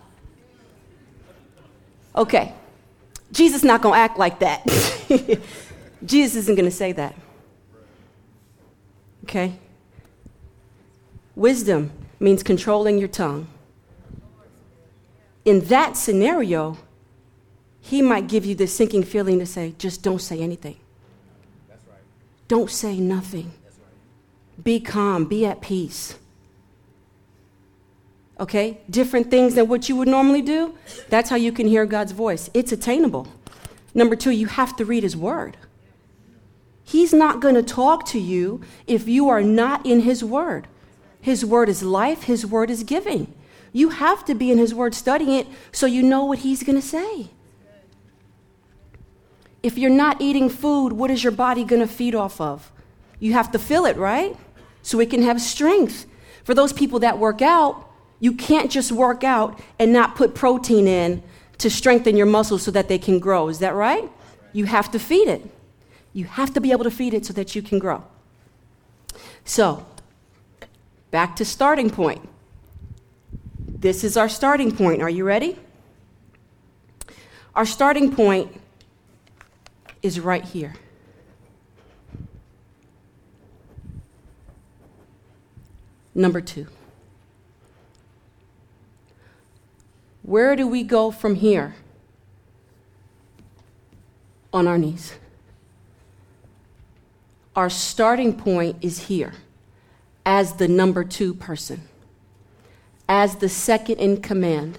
Okay. 2.16 2.54
Jesus 3.32 3.64
not 3.64 3.82
going 3.82 3.94
to 3.94 4.00
act 4.00 4.18
like 4.18 4.40
that. 4.40 4.66
Jesus 6.06 6.44
isn't 6.44 6.56
going 6.56 6.70
to 6.70 6.76
say 6.76 6.92
that. 6.94 7.16
Okay? 9.24 9.54
Wisdom 11.36 11.92
means 12.20 12.44
controlling 12.44 12.98
your 12.98 13.08
tongue. 13.08 13.48
In 15.50 15.62
that 15.62 15.98
scenario, 15.98 16.78
he 17.82 18.04
might 18.04 18.28
give 18.28 18.46
you 18.46 18.54
the 18.54 18.68
sinking 18.68 19.02
feeling 19.02 19.40
to 19.40 19.48
say, 19.48 19.74
just 19.80 20.04
don't 20.04 20.22
say 20.22 20.42
anything. 20.42 20.78
Right. 21.68 21.98
Don't 22.48 22.70
say 22.70 23.00
nothing. 23.00 23.46
Right. 23.46 24.64
Be 24.64 24.80
calm, 24.80 25.26
be 25.26 25.48
at 25.48 25.60
peace. 25.60 26.20
Okay? 28.40 28.78
Different 28.92 29.32
things 29.32 29.56
than 29.56 29.68
what 29.68 29.90
you 29.90 29.96
would 29.96 30.08
normally 30.08 30.44
do. 30.44 30.78
That's 31.10 31.32
how 31.32 31.36
you 31.36 31.52
can 31.52 31.68
hear 31.68 31.88
God's 31.88 32.12
voice. 32.12 32.52
It's 32.54 32.72
attainable. 32.72 33.28
Number 33.96 34.16
two, 34.16 34.30
you 34.30 34.46
have 34.46 34.76
to 34.76 34.86
read 34.86 35.02
His 35.02 35.18
Word. 35.18 35.58
He's 36.84 37.12
not 37.12 37.40
going 37.40 37.56
to 37.56 37.64
talk 37.64 38.06
to 38.10 38.20
you 38.20 38.62
if 38.86 39.08
you 39.08 39.30
are 39.30 39.42
not 39.42 39.84
in 39.84 40.02
His 40.02 40.24
Word. 40.24 40.68
His 41.20 41.44
word 41.44 41.70
is 41.70 41.82
life, 41.82 42.26
His 42.26 42.46
word 42.46 42.70
is 42.70 42.84
giving. 42.84 43.34
You 43.72 43.90
have 43.90 44.26
to 44.26 44.36
be 44.36 44.52
in 44.52 44.58
His 44.58 44.74
word 44.74 44.94
studying 44.96 45.32
it 45.32 45.48
so 45.72 45.86
you 45.86 46.04
know 46.04 46.26
what 46.26 46.40
He's 46.40 46.64
going 46.64 46.80
to 46.80 46.86
say. 46.86 47.30
If 49.62 49.78
you're 49.78 49.90
not 49.90 50.22
eating 50.22 50.50
food, 50.50 50.94
what 50.94 51.12
is 51.12 51.24
your 51.24 51.32
body 51.32 51.64
going 51.64 51.82
to 51.82 51.88
feed 51.88 52.16
off 52.16 52.40
of? 52.40 52.72
You 53.20 53.34
have 53.34 53.52
to 53.52 53.60
fill 53.60 53.86
it, 53.86 53.98
right? 53.98 54.36
So 54.82 55.00
it 55.00 55.10
can 55.10 55.22
have 55.24 55.42
strength. 55.42 56.06
For 56.44 56.54
those 56.54 56.72
people 56.72 57.00
that 57.00 57.20
work 57.20 57.42
out, 57.42 57.86
you 58.20 58.34
can't 58.34 58.72
just 58.72 58.92
work 58.92 59.24
out 59.24 59.60
and 59.78 59.92
not 59.92 60.16
put 60.16 60.34
protein 60.34 60.88
in 60.88 61.22
to 61.58 61.70
strengthen 61.70 62.16
your 62.16 62.26
muscles 62.26 62.64
so 62.64 62.72
that 62.72 62.88
they 62.88 62.98
can 62.98 63.20
grow. 63.20 63.50
Is 63.50 63.60
that 63.60 63.74
right? 63.74 64.10
You 64.54 64.66
have 64.66 64.90
to 64.92 65.00
feed 65.00 65.28
it. 65.28 65.50
You 66.14 66.26
have 66.26 66.54
to 66.54 66.62
be 66.62 66.72
able 66.72 66.86
to 66.86 66.92
feed 66.92 67.14
it 67.14 67.26
so 67.26 67.34
that 67.34 67.56
you 67.56 67.62
can 67.62 67.80
grow. 67.80 68.04
So, 69.44 69.86
Back 71.12 71.36
to 71.38 71.46
starting 71.46 71.90
point. 71.90 72.28
This 73.80 74.04
is 74.04 74.18
our 74.18 74.28
starting 74.28 74.76
point. 74.76 75.02
Are 75.02 75.10
you 75.10 75.24
ready? 75.24 75.58
Our 77.56 77.66
starting 77.66 78.14
point 78.14 78.60
is 80.02 80.20
right 80.20 80.44
here. 80.44 80.76
Number 86.14 86.42
two. 86.42 86.68
Where 90.24 90.58
do 90.58 90.68
we 90.68 90.84
go 90.84 91.10
from 91.10 91.36
here? 91.36 91.76
On 94.52 94.68
our 94.68 94.78
knees. 94.78 95.14
Our 97.56 97.70
starting 97.70 98.38
point 98.38 98.76
is 98.82 99.08
here 99.08 99.36
as 100.26 100.54
the 100.54 100.68
number 100.68 101.06
two 101.06 101.34
person, 101.34 101.88
as 103.10 103.38
the 103.38 103.50
second 103.50 103.98
in 103.98 104.22
command, 104.22 104.78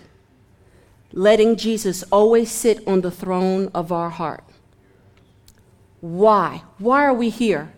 letting 1.13 1.57
Jesus 1.57 2.05
always 2.05 2.49
sit 2.49 2.87
on 2.87 3.01
the 3.01 3.11
throne 3.11 3.69
of 3.75 3.91
our 3.91 4.09
heart. 4.09 4.45
Why? 6.01 6.63
Why 6.79 7.05
are 7.05 7.13
we 7.13 7.29
here? 7.29 7.73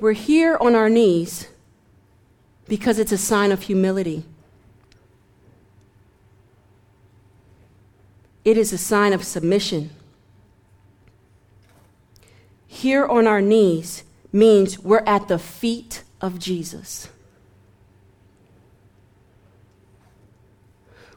We're 0.00 0.12
here 0.12 0.58
on 0.60 0.74
our 0.74 0.90
knees 0.90 1.46
because 2.66 2.98
it's 2.98 3.12
a 3.12 3.18
sign 3.18 3.52
of 3.52 3.62
humility. 3.62 4.24
It 8.44 8.58
is 8.58 8.72
a 8.72 8.78
sign 8.78 9.12
of 9.12 9.22
submission. 9.22 9.90
Here 12.66 13.06
on 13.06 13.28
our 13.28 13.40
knees 13.40 14.02
means 14.32 14.80
we're 14.80 15.04
at 15.06 15.28
the 15.28 15.38
feet 15.38 16.02
of 16.20 16.40
Jesus. 16.40 17.08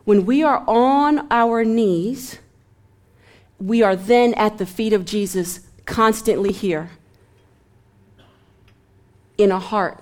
When 0.05 0.25
we 0.25 0.43
are 0.43 0.63
on 0.67 1.27
our 1.31 1.65
knees, 1.65 2.37
we 3.59 3.81
are 3.81 3.95
then 3.95 4.33
at 4.35 4.59
the 4.59 4.65
feet 4.65 4.93
of 4.93 5.03
Jesus, 5.03 5.61
constantly 5.85 6.51
here, 6.51 6.91
in 9.37 9.51
a 9.51 9.59
heart, 9.59 9.99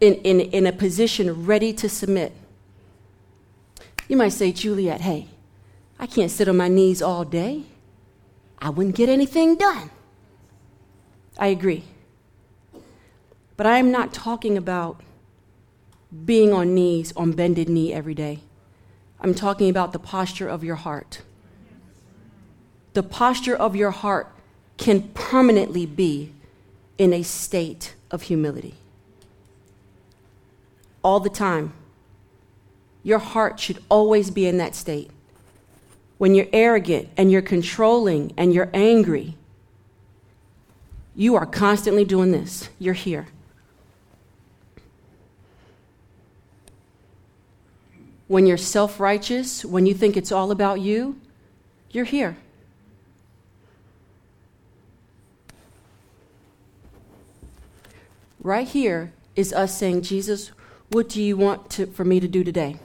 in, 0.00 0.14
in, 0.14 0.40
in 0.40 0.66
a 0.66 0.72
position 0.72 1.44
ready 1.44 1.72
to 1.74 1.88
submit. 1.88 2.32
You 4.08 4.16
might 4.16 4.30
say, 4.30 4.50
Juliet, 4.50 5.02
hey, 5.02 5.28
I 5.98 6.06
can't 6.06 6.30
sit 6.30 6.48
on 6.48 6.56
my 6.56 6.68
knees 6.68 7.02
all 7.02 7.24
day. 7.24 7.64
I 8.60 8.70
wouldn't 8.70 8.96
get 8.96 9.08
anything 9.08 9.56
done. 9.56 9.90
I 11.38 11.48
agree. 11.48 11.84
But 13.56 13.66
I 13.66 13.78
am 13.78 13.90
not 13.90 14.14
talking 14.14 14.56
about 14.56 15.02
being 16.24 16.52
on 16.52 16.74
knees, 16.74 17.12
on 17.16 17.32
bended 17.32 17.68
knee 17.68 17.92
every 17.92 18.14
day. 18.14 18.40
I'm 19.20 19.34
talking 19.34 19.68
about 19.68 19.92
the 19.92 19.98
posture 19.98 20.48
of 20.48 20.62
your 20.62 20.76
heart, 20.76 21.22
the 22.94 23.02
posture 23.02 23.54
of 23.54 23.76
your 23.76 23.90
heart 23.90 24.32
can 24.76 25.02
permanently 25.08 25.86
be 25.86 26.32
in 26.96 27.12
a 27.12 27.22
state 27.22 27.94
of 28.10 28.22
humility. 28.22 28.74
All 31.02 31.20
the 31.20 31.30
time. 31.30 31.72
Your 33.04 33.18
heart 33.18 33.60
should 33.60 33.82
always 33.88 34.30
be 34.30 34.46
in 34.46 34.58
that 34.58 34.74
state. 34.74 35.10
When 36.18 36.34
you're 36.34 36.48
arrogant 36.52 37.08
and 37.16 37.30
you're 37.30 37.42
controlling 37.42 38.32
and 38.36 38.52
you're 38.52 38.70
angry, 38.74 39.36
you 41.14 41.36
are 41.36 41.46
constantly 41.46 42.04
doing 42.04 42.32
this. 42.32 42.68
You're 42.78 42.94
here. 42.94 43.28
When 48.28 48.46
you're 48.46 48.56
self 48.56 49.00
righteous, 49.00 49.64
when 49.64 49.86
you 49.86 49.94
think 49.94 50.16
it's 50.16 50.30
all 50.30 50.50
about 50.50 50.80
you, 50.80 51.18
you're 51.90 52.04
here. 52.04 52.36
Right 58.40 58.68
here 58.68 59.12
is 59.34 59.52
us 59.52 59.76
saying, 59.76 60.02
Jesus, 60.02 60.52
what 60.90 61.08
do 61.08 61.22
you 61.22 61.36
want 61.36 61.70
to, 61.70 61.86
for 61.86 62.04
me 62.04 62.20
to 62.20 62.28
do 62.28 62.44
today? 62.44 62.76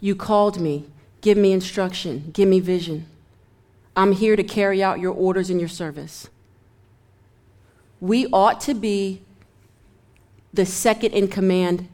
You 0.00 0.14
called 0.14 0.60
me. 0.60 0.86
Give 1.20 1.38
me 1.38 1.52
instruction. 1.52 2.30
Give 2.32 2.48
me 2.48 2.60
vision. 2.60 3.06
I'm 3.96 4.12
here 4.12 4.36
to 4.36 4.44
carry 4.44 4.82
out 4.82 5.00
your 5.00 5.12
orders 5.12 5.50
in 5.50 5.58
your 5.58 5.68
service. 5.68 6.28
We 8.00 8.26
ought 8.26 8.60
to 8.62 8.74
be 8.74 9.22
the 10.52 10.66
second 10.66 11.12
in 11.12 11.28
command 11.28 11.88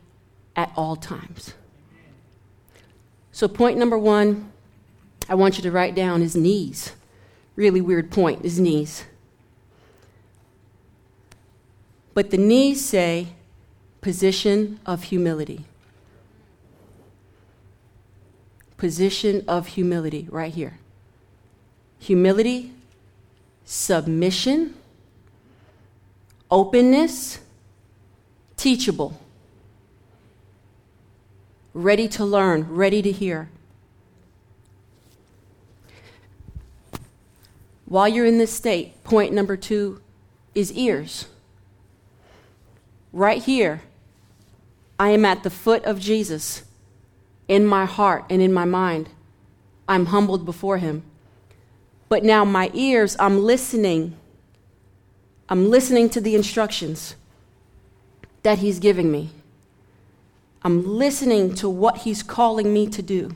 at 0.57 0.73
all 0.77 0.97
times. 0.97 1.55
So, 3.33 3.49
point 3.49 3.79
number 3.79 3.99
one, 3.99 4.53
I 5.29 5.35
want 5.35 5.57
you 5.57 5.63
to 5.63 5.71
write 5.71 5.95
down 5.95 6.21
his 6.21 6.37
knees. 6.37 6.93
Really 7.57 7.81
weird 7.81 8.11
point, 8.11 8.43
his 8.43 8.61
knees. 8.61 9.05
But 12.15 12.31
the 12.31 12.37
knees 12.37 12.85
say 12.85 13.29
position 14.03 14.81
of 14.85 15.05
humility. 15.05 15.65
Position 18.77 19.45
of 19.49 19.69
humility, 19.69 20.29
right 20.31 20.53
here. 20.53 20.79
Humility, 22.01 22.73
submission, 23.65 24.75
openness, 26.51 27.39
teachable, 28.57 29.22
ready 31.75 32.09
to 32.09 32.25
learn, 32.25 32.67
ready 32.69 33.03
to 33.03 33.11
hear. 33.11 33.49
While 37.87 38.09
you're 38.09 38.27
in 38.27 38.39
this 38.39 38.53
state, 38.53 39.03
point 39.05 39.33
number 39.33 39.57
two 39.57 40.01
is 40.55 40.73
ears. 40.73 41.27
Right 43.13 43.43
here, 43.43 43.83
I 44.99 45.11
am 45.11 45.25
at 45.25 45.43
the 45.43 45.51
foot 45.51 45.85
of 45.85 46.01
Jesus 46.01 46.65
in 47.49 47.67
my 47.67 47.85
heart 47.85 48.25
and 48.31 48.41
in 48.41 48.53
my 48.53 48.65
mind. 48.65 49.11
I'm 49.89 50.07
humbled 50.07 50.45
before 50.45 50.79
him. 50.79 51.03
But 52.09 52.25
now, 52.25 52.45
my 52.45 52.71
ears, 52.73 53.17
I'm 53.19 53.43
listening. 53.43 54.17
I'm 55.49 55.69
listening 55.69 56.09
to 56.11 56.21
the 56.21 56.35
instructions 56.35 57.17
that 58.43 58.59
he's 58.59 58.79
giving 58.79 59.11
me. 59.11 59.31
I'm 60.65 60.87
listening 60.87 61.55
to 61.57 61.69
what 61.69 61.99
he's 61.99 62.23
calling 62.23 62.73
me 62.73 62.87
to 62.89 63.03
do. 63.03 63.31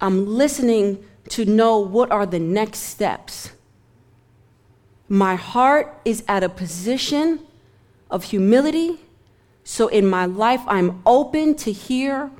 I'm 0.00 0.26
listening 0.26 1.04
to 1.30 1.44
know 1.44 1.78
what 1.78 2.10
are 2.10 2.26
the 2.26 2.38
next 2.38 2.80
steps. 2.80 3.52
My 5.08 5.34
heart 5.34 6.00
is 6.04 6.24
at 6.28 6.42
a 6.42 6.48
position 6.48 7.40
of 8.10 8.24
humility. 8.24 9.00
So 9.64 9.88
in 9.88 10.06
my 10.06 10.26
life, 10.26 10.60
I'm 10.66 11.02
open 11.06 11.54
to 11.56 11.72
hear 11.72 12.30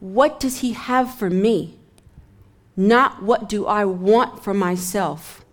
what 0.00 0.38
does 0.38 0.58
he 0.58 0.72
have 0.72 1.14
for 1.14 1.28
me, 1.28 1.78
not 2.76 3.22
what 3.22 3.48
do 3.48 3.66
I 3.66 3.84
want 3.84 4.42
for 4.42 4.54
myself. 4.54 5.44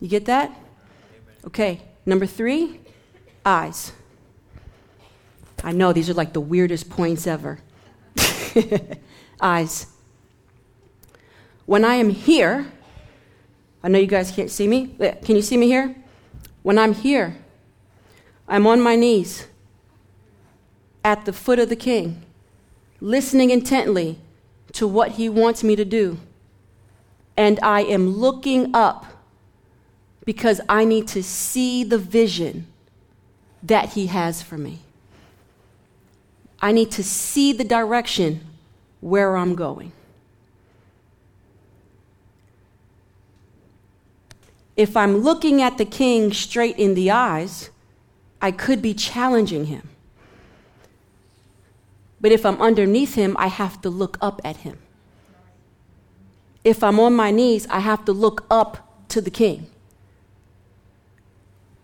You 0.00 0.08
get 0.08 0.24
that? 0.26 0.50
Okay, 1.46 1.82
number 2.04 2.26
three, 2.26 2.80
eyes. 3.46 3.92
I 5.62 5.72
know 5.72 5.92
these 5.92 6.10
are 6.10 6.14
like 6.14 6.32
the 6.32 6.40
weirdest 6.40 6.90
points 6.90 7.26
ever. 7.26 7.60
eyes. 9.40 9.86
When 11.64 11.84
I 11.84 11.94
am 11.94 12.10
here, 12.10 12.70
I 13.82 13.88
know 13.88 13.98
you 13.98 14.06
guys 14.06 14.30
can't 14.30 14.50
see 14.50 14.66
me. 14.66 14.94
Uh, 15.00 15.12
can 15.24 15.36
you 15.36 15.42
see 15.42 15.56
me 15.56 15.66
here? 15.66 15.94
When 16.62 16.78
I'm 16.78 16.92
here, 16.92 17.36
I'm 18.48 18.66
on 18.66 18.80
my 18.80 18.96
knees 18.96 19.46
at 21.04 21.24
the 21.24 21.32
foot 21.32 21.58
of 21.58 21.68
the 21.68 21.76
king, 21.76 22.24
listening 23.00 23.50
intently 23.50 24.18
to 24.72 24.88
what 24.88 25.12
he 25.12 25.28
wants 25.28 25.62
me 25.62 25.76
to 25.76 25.84
do. 25.84 26.18
And 27.36 27.60
I 27.62 27.82
am 27.82 28.08
looking 28.08 28.74
up 28.74 29.06
because 30.24 30.60
I 30.68 30.84
need 30.84 31.06
to 31.08 31.22
see 31.22 31.84
the 31.84 31.98
vision 31.98 32.66
that 33.62 33.94
he 33.94 34.06
has 34.06 34.42
for 34.42 34.58
me. 34.58 34.80
I 36.60 36.72
need 36.72 36.90
to 36.92 37.02
see 37.02 37.52
the 37.52 37.64
direction 37.64 38.40
where 39.00 39.36
I'm 39.36 39.54
going. 39.54 39.92
If 44.76 44.96
I'm 44.96 45.18
looking 45.18 45.62
at 45.62 45.78
the 45.78 45.84
king 45.84 46.32
straight 46.32 46.78
in 46.78 46.94
the 46.94 47.10
eyes, 47.10 47.70
I 48.40 48.50
could 48.50 48.82
be 48.82 48.92
challenging 48.92 49.66
him. 49.66 49.88
But 52.20 52.32
if 52.32 52.44
I'm 52.44 52.60
underneath 52.60 53.14
him, 53.14 53.36
I 53.38 53.46
have 53.48 53.80
to 53.82 53.90
look 53.90 54.18
up 54.20 54.40
at 54.44 54.58
him. 54.58 54.78
If 56.64 56.82
I'm 56.82 56.98
on 56.98 57.14
my 57.14 57.30
knees, 57.30 57.66
I 57.70 57.80
have 57.80 58.04
to 58.06 58.12
look 58.12 58.44
up 58.50 59.08
to 59.08 59.20
the 59.20 59.30
king. 59.30 59.66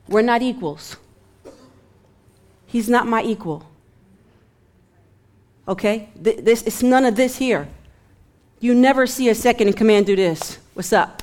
We're 0.09 0.23
not 0.23 0.43
equals. 0.43 0.97
He's 2.73 2.89
not 2.89 3.07
my 3.07 3.23
equal. 3.23 3.65
Okay? 5.69 6.09
This, 6.17 6.63
it's 6.63 6.83
none 6.83 7.05
of 7.05 7.15
this 7.15 7.37
here. 7.37 7.69
You 8.59 8.75
never 8.75 9.07
see 9.07 9.29
a 9.29 9.35
second 9.35 9.69
in 9.69 9.75
command 9.75 10.07
do 10.07 10.17
this. 10.17 10.59
What's 10.75 10.93
up? 10.93 11.23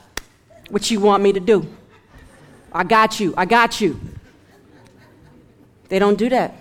what 0.69 0.89
you 0.91 0.99
want 0.99 1.21
me 1.23 1.33
to 1.33 1.39
do. 1.39 1.67
I 2.71 2.83
got 2.83 3.19
you. 3.19 3.33
I 3.35 3.45
got 3.45 3.81
you. 3.81 3.99
They 5.89 5.99
don't 5.99 6.17
do 6.17 6.29
that. 6.29 6.55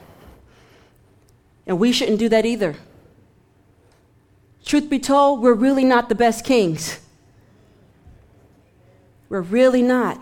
And 1.67 1.79
we 1.79 1.93
shouldn't 1.93 2.19
do 2.19 2.31
that 2.31 2.47
either. 2.47 2.75
Truth 4.65 4.89
be 4.89 4.99
told, 4.99 5.41
we're 5.41 5.55
really 5.55 5.85
not 5.85 6.09
the 6.09 6.15
best 6.15 6.45
kings. 6.45 6.99
We're 9.29 9.43
really 9.43 9.83
not. 9.83 10.21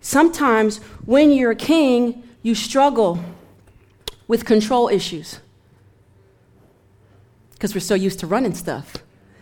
Sometimes 0.00 0.78
when 1.04 1.30
you're 1.32 1.52
a 1.52 1.56
king, 1.56 2.24
you 2.42 2.54
struggle 2.54 3.22
with 4.26 4.44
control 4.44 4.88
issues 4.88 5.40
because 7.52 7.74
we're 7.74 7.80
so 7.80 7.94
used 7.94 8.18
to 8.20 8.26
running 8.26 8.54
stuff. 8.54 8.96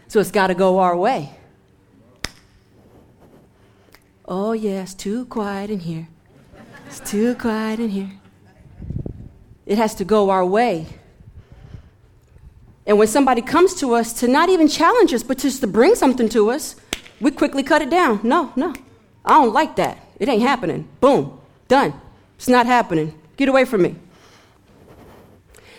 So 0.09 0.19
it's 0.19 0.31
got 0.31 0.49
to 0.49 0.55
go 0.55 0.79
our 0.79 0.97
way. 0.97 1.31
Oh, 4.25 4.53
yeah, 4.53 4.83
it's 4.83 4.95
too 4.95 5.27
quiet 5.27 5.71
in 5.71 5.81
here. 5.81 6.09
It's 6.87 7.01
too 7.01 7.35
quiet 7.35 7.79
in 7.79 7.91
here. 7.91 8.11
It 9.67 9.79
has 9.79 9.95
to 9.97 10.05
go 10.05 10.31
our 10.31 10.45
way. 10.45 10.87
And 12.87 12.99
when 12.99 13.07
somebody 13.07 13.43
comes 13.43 13.75
to 13.77 13.95
us 13.95 14.15
to 14.15 14.27
not 14.27 14.49
even 14.49 14.67
challenge 14.67 15.13
us, 15.13 15.23
but 15.23 15.39
just 15.39 15.61
to 15.61 15.67
bring 15.67 15.95
something 15.95 16.29
to 16.31 16.51
us, 16.51 16.75
we 17.21 17.31
quickly 17.31 17.63
cut 17.63 17.83
it 17.83 17.91
down. 17.91 18.21
No, 18.23 18.53
no, 18.57 18.75
I 19.25 19.35
don't 19.35 19.53
like 19.53 19.77
that. 19.77 19.99
It 20.19 20.29
ain't 20.29 20.43
happening. 20.43 20.89
Boom, 21.01 21.39
done. 21.69 21.93
It's 22.39 22.49
not 22.49 22.67
happening. 22.67 23.21
Get 23.37 23.49
away 23.49 23.65
from 23.65 23.83
me. 23.83 23.97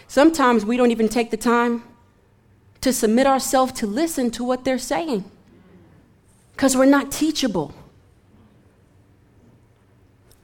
Sometimes 0.08 0.66
we 0.66 0.76
don't 0.78 0.92
even 0.92 1.08
take 1.08 1.32
the 1.32 1.38
time 1.38 1.84
to 2.82 2.92
submit 2.94 3.26
ourselves 3.26 3.72
to 3.74 3.88
listen 3.88 4.30
to 4.32 4.44
what 4.44 4.66
they're 4.66 4.78
saying 4.78 5.24
because 6.52 6.76
we're 6.76 6.86
not 6.86 7.12
teachable. 7.12 7.74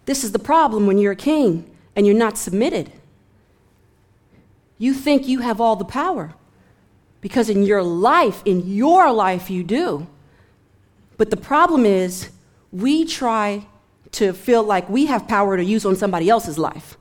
This 0.05 0.23
is 0.23 0.31
the 0.31 0.39
problem 0.39 0.87
when 0.87 0.97
you're 0.97 1.11
a 1.11 1.17
king 1.17 1.69
and 1.95 2.05
you're 2.05 2.15
not 2.15 2.37
submitted. 2.37 2.91
You 4.77 4.93
think 4.93 5.27
you 5.27 5.39
have 5.39 5.59
all 5.59 5.75
the 5.75 5.85
power 5.85 6.33
because 7.21 7.49
in 7.49 7.63
your 7.63 7.83
life, 7.83 8.41
in 8.45 8.67
your 8.67 9.11
life, 9.11 9.49
you 9.49 9.63
do. 9.63 10.07
But 11.17 11.31
the 11.31 11.37
problem 11.37 11.85
is, 11.85 12.29
we 12.71 13.05
try 13.05 13.65
to 14.15 14.31
feel 14.31 14.63
like 14.63 14.89
we 14.89 15.07
have 15.07 15.27
power 15.27 15.57
to 15.57 15.63
use 15.63 15.85
on 15.85 15.95
somebody 15.97 16.29
else's 16.29 16.57
life. 16.57 16.97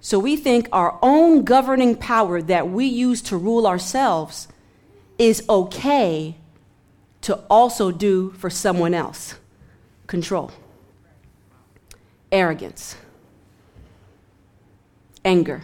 So 0.00 0.18
we 0.18 0.36
think 0.36 0.68
our 0.72 0.98
own 1.00 1.44
governing 1.44 1.94
power 1.94 2.42
that 2.42 2.68
we 2.68 2.86
use 2.86 3.22
to 3.22 3.36
rule 3.36 3.68
ourselves 3.68 4.48
is 5.16 5.44
okay 5.48 6.36
to 7.22 7.36
also 7.48 7.92
do 7.92 8.30
for 8.32 8.50
someone 8.50 8.94
else. 8.94 9.36
Control, 10.08 10.50
arrogance, 12.32 12.96
anger. 15.24 15.62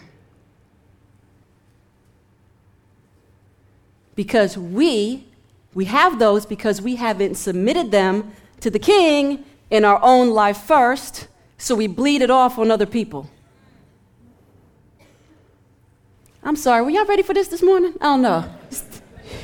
Because 4.14 4.56
we 4.56 5.31
we 5.74 5.86
have 5.86 6.18
those 6.18 6.44
because 6.44 6.82
we 6.82 6.96
haven't 6.96 7.36
submitted 7.36 7.90
them 7.90 8.32
to 8.60 8.70
the 8.70 8.78
king 8.78 9.44
in 9.70 9.84
our 9.84 9.98
own 10.02 10.30
life 10.30 10.58
first, 10.58 11.28
so 11.56 11.74
we 11.74 11.86
bleed 11.86 12.20
it 12.20 12.30
off 12.30 12.58
on 12.58 12.70
other 12.70 12.86
people. 12.86 13.30
I'm 16.42 16.56
sorry, 16.56 16.82
were 16.82 16.90
y'all 16.90 17.06
ready 17.06 17.22
for 17.22 17.32
this 17.34 17.48
this 17.48 17.62
morning? 17.62 17.94
I 18.00 18.04
don't 18.04 18.22
know. 18.22 18.44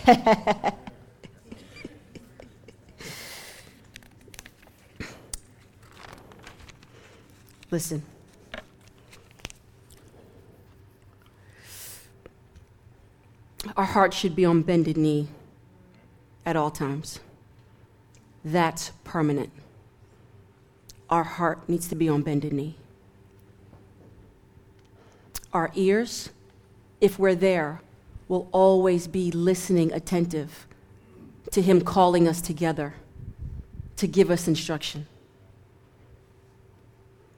Listen. 7.71 8.03
Our 13.77 13.85
hearts 13.85 14.17
should 14.17 14.35
be 14.35 14.45
on 14.45 14.63
bended 14.63 14.97
knee 14.97 15.29
at 16.49 16.57
all 16.57 16.71
times. 16.71 17.21
That's 18.45 18.93
permanent. 19.05 19.51
Our 21.11 21.25
heart 21.25 21.69
needs 21.69 21.89
to 21.89 21.95
be 21.95 22.09
on 22.09 22.23
bended 22.23 22.53
knee. 22.53 22.77
Our 25.53 25.71
ears 25.75 26.31
if 27.01 27.19
we're 27.19 27.35
there, 27.35 27.81
will 28.27 28.49
always 28.53 29.07
be 29.07 29.31
listening, 29.31 29.93
attentive 29.93 30.67
to 31.53 31.63
Him 31.63 31.81
calling 31.81 32.29
us 32.29 32.41
together 32.41 32.95
to 33.97 34.07
give 34.07 34.31
us 34.31 34.47
instruction. 34.47 35.07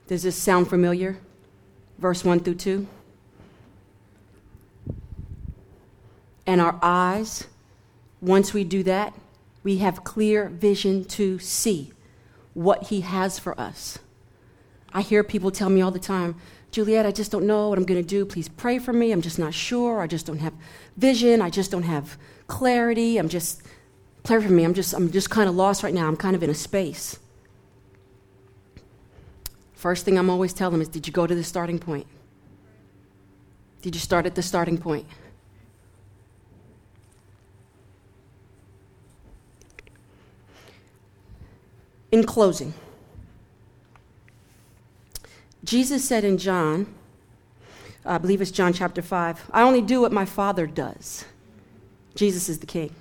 Does 0.07 0.23
this 0.23 0.35
sound 0.35 0.67
familiar? 0.67 1.17
Verse 1.97 2.25
1 2.25 2.41
through 2.41 2.55
2. 2.55 2.87
And 6.45 6.59
our 6.59 6.77
eyes, 6.81 7.47
once 8.21 8.53
we 8.53 8.63
do 8.63 8.83
that, 8.83 9.13
we 9.63 9.77
have 9.77 10.03
clear 10.03 10.49
vision 10.49 11.03
to 11.05 11.39
see 11.39 11.91
what 12.53 12.83
He 12.83 13.01
has 13.01 13.39
for 13.39 13.59
us. 13.59 13.99
I 14.93 15.01
hear 15.01 15.23
people 15.23 15.51
tell 15.51 15.69
me 15.69 15.81
all 15.81 15.91
the 15.91 15.99
time, 15.99 16.35
Juliet, 16.71 17.05
I 17.05 17.11
just 17.11 17.31
don't 17.31 17.45
know 17.45 17.67
what 17.67 17.77
I'm 17.77 17.83
going 17.85 18.01
to 18.01 18.07
do. 18.07 18.25
Please 18.25 18.47
pray 18.47 18.79
for 18.79 18.93
me. 18.93 19.11
I'm 19.11 19.21
just 19.21 19.37
not 19.37 19.53
sure. 19.53 19.99
I 19.99 20.07
just 20.07 20.25
don't 20.25 20.39
have 20.39 20.53
vision. 20.95 21.41
I 21.41 21.49
just 21.49 21.69
don't 21.69 21.83
have 21.83 22.17
clarity. 22.47 23.17
I'm 23.17 23.27
just, 23.27 23.61
pray 24.23 24.41
for 24.41 24.49
me. 24.49 24.63
I'm 24.63 24.73
just, 24.73 24.93
I'm 24.93 25.11
just 25.11 25.29
kind 25.29 25.49
of 25.49 25.55
lost 25.55 25.83
right 25.83 25.93
now. 25.93 26.07
I'm 26.07 26.15
kind 26.15 26.33
of 26.33 26.43
in 26.43 26.49
a 26.49 26.53
space. 26.53 27.19
First 29.73 30.05
thing 30.05 30.17
I'm 30.17 30.29
always 30.29 30.53
telling 30.53 30.73
them 30.73 30.81
is 30.81 30.87
Did 30.87 31.07
you 31.07 31.13
go 31.13 31.27
to 31.27 31.35
the 31.35 31.43
starting 31.43 31.77
point? 31.77 32.07
Did 33.81 33.95
you 33.95 33.99
start 33.99 34.25
at 34.25 34.35
the 34.35 34.43
starting 34.43 34.77
point? 34.77 35.05
In 42.11 42.25
closing, 42.25 42.73
Jesus 45.63 46.03
said 46.03 46.23
in 46.25 46.37
John, 46.37 46.93
I 48.05 48.17
believe 48.17 48.41
it's 48.41 48.51
John 48.51 48.73
chapter 48.73 49.01
5, 49.01 49.51
I 49.53 49.61
only 49.61 49.81
do 49.81 50.01
what 50.01 50.11
my 50.11 50.25
Father 50.25 50.67
does. 50.67 51.23
Jesus 52.15 52.49
is 52.49 52.59
the 52.59 52.65
King. 52.65 52.93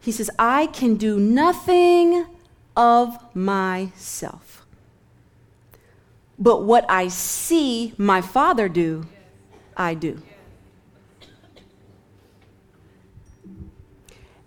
He 0.00 0.10
says, 0.10 0.30
I 0.38 0.66
can 0.66 0.96
do 0.96 1.20
nothing 1.20 2.26
of 2.76 3.16
myself. 3.36 4.66
But 6.38 6.64
what 6.64 6.84
I 6.88 7.06
see 7.06 7.94
my 7.96 8.20
Father 8.20 8.68
do, 8.68 9.06
I 9.76 9.94
do. 9.94 10.20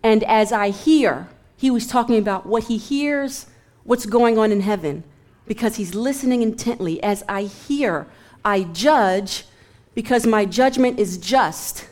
And 0.04 0.24
as 0.26 0.52
I 0.52 0.72
hear, 0.72 1.30
he 1.58 1.72
was 1.72 1.88
talking 1.88 2.18
about 2.18 2.46
what 2.46 2.66
he 2.66 2.78
hears, 2.78 3.48
what's 3.84 4.06
going 4.06 4.38
on 4.38 4.52
in 4.52 4.62
heaven 4.62 5.04
because 5.48 5.76
he's 5.76 5.96
listening 5.96 6.42
intently. 6.42 7.02
As 7.04 7.24
I 7.30 7.44
hear, 7.44 8.08
I 8.44 8.64
judge 8.64 9.46
because 9.94 10.26
my 10.26 10.46
judgment 10.46 11.00
is 11.00 11.18
just. 11.18 11.88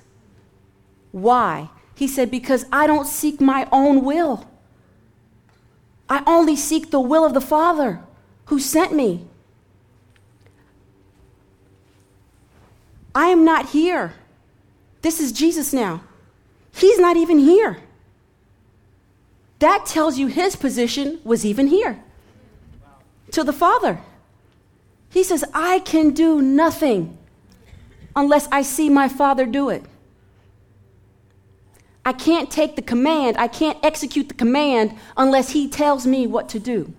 Why? 1.11 1.69
He 1.95 2.07
said, 2.07 2.31
Because 2.31 2.65
I 2.71 2.87
don't 2.87 3.07
seek 3.07 3.39
my 3.39 3.67
own 3.71 4.03
will. 4.03 4.49
I 6.09 6.23
only 6.27 6.55
seek 6.55 6.91
the 6.91 6.99
will 6.99 7.25
of 7.25 7.33
the 7.33 7.41
Father 7.41 8.01
who 8.45 8.59
sent 8.59 8.93
me. 8.93 9.25
I 13.15 13.27
am 13.27 13.45
not 13.45 13.69
here. 13.69 14.15
This 15.01 15.19
is 15.19 15.31
Jesus 15.31 15.71
now. 15.71 16.03
He's 16.73 16.97
not 16.97 17.15
even 17.15 17.37
here. 17.37 17.77
That 19.63 19.85
tells 19.85 20.17
you 20.17 20.27
his 20.27 20.57
position 20.57 21.21
was 21.23 21.45
even 21.45 21.67
here 21.67 21.97
to 23.31 23.45
the 23.45 23.53
Father. 23.53 24.01
He 25.09 25.23
says, 25.23 25.45
I 25.53 25.79
can 25.79 26.09
do 26.09 26.41
nothing 26.41 27.17
unless 28.13 28.49
I 28.51 28.61
see 28.61 28.89
my 28.89 29.07
Father 29.07 29.45
do 29.45 29.69
it. 29.69 29.85
I 32.03 32.11
can't 32.11 32.51
take 32.51 32.75
the 32.75 32.81
command, 32.81 33.37
I 33.37 33.47
can't 33.47 33.77
execute 33.81 34.27
the 34.27 34.33
command 34.33 34.97
unless 35.15 35.51
He 35.51 35.69
tells 35.69 36.05
me 36.05 36.27
what 36.27 36.49
to 36.49 36.59
do. 36.59 36.93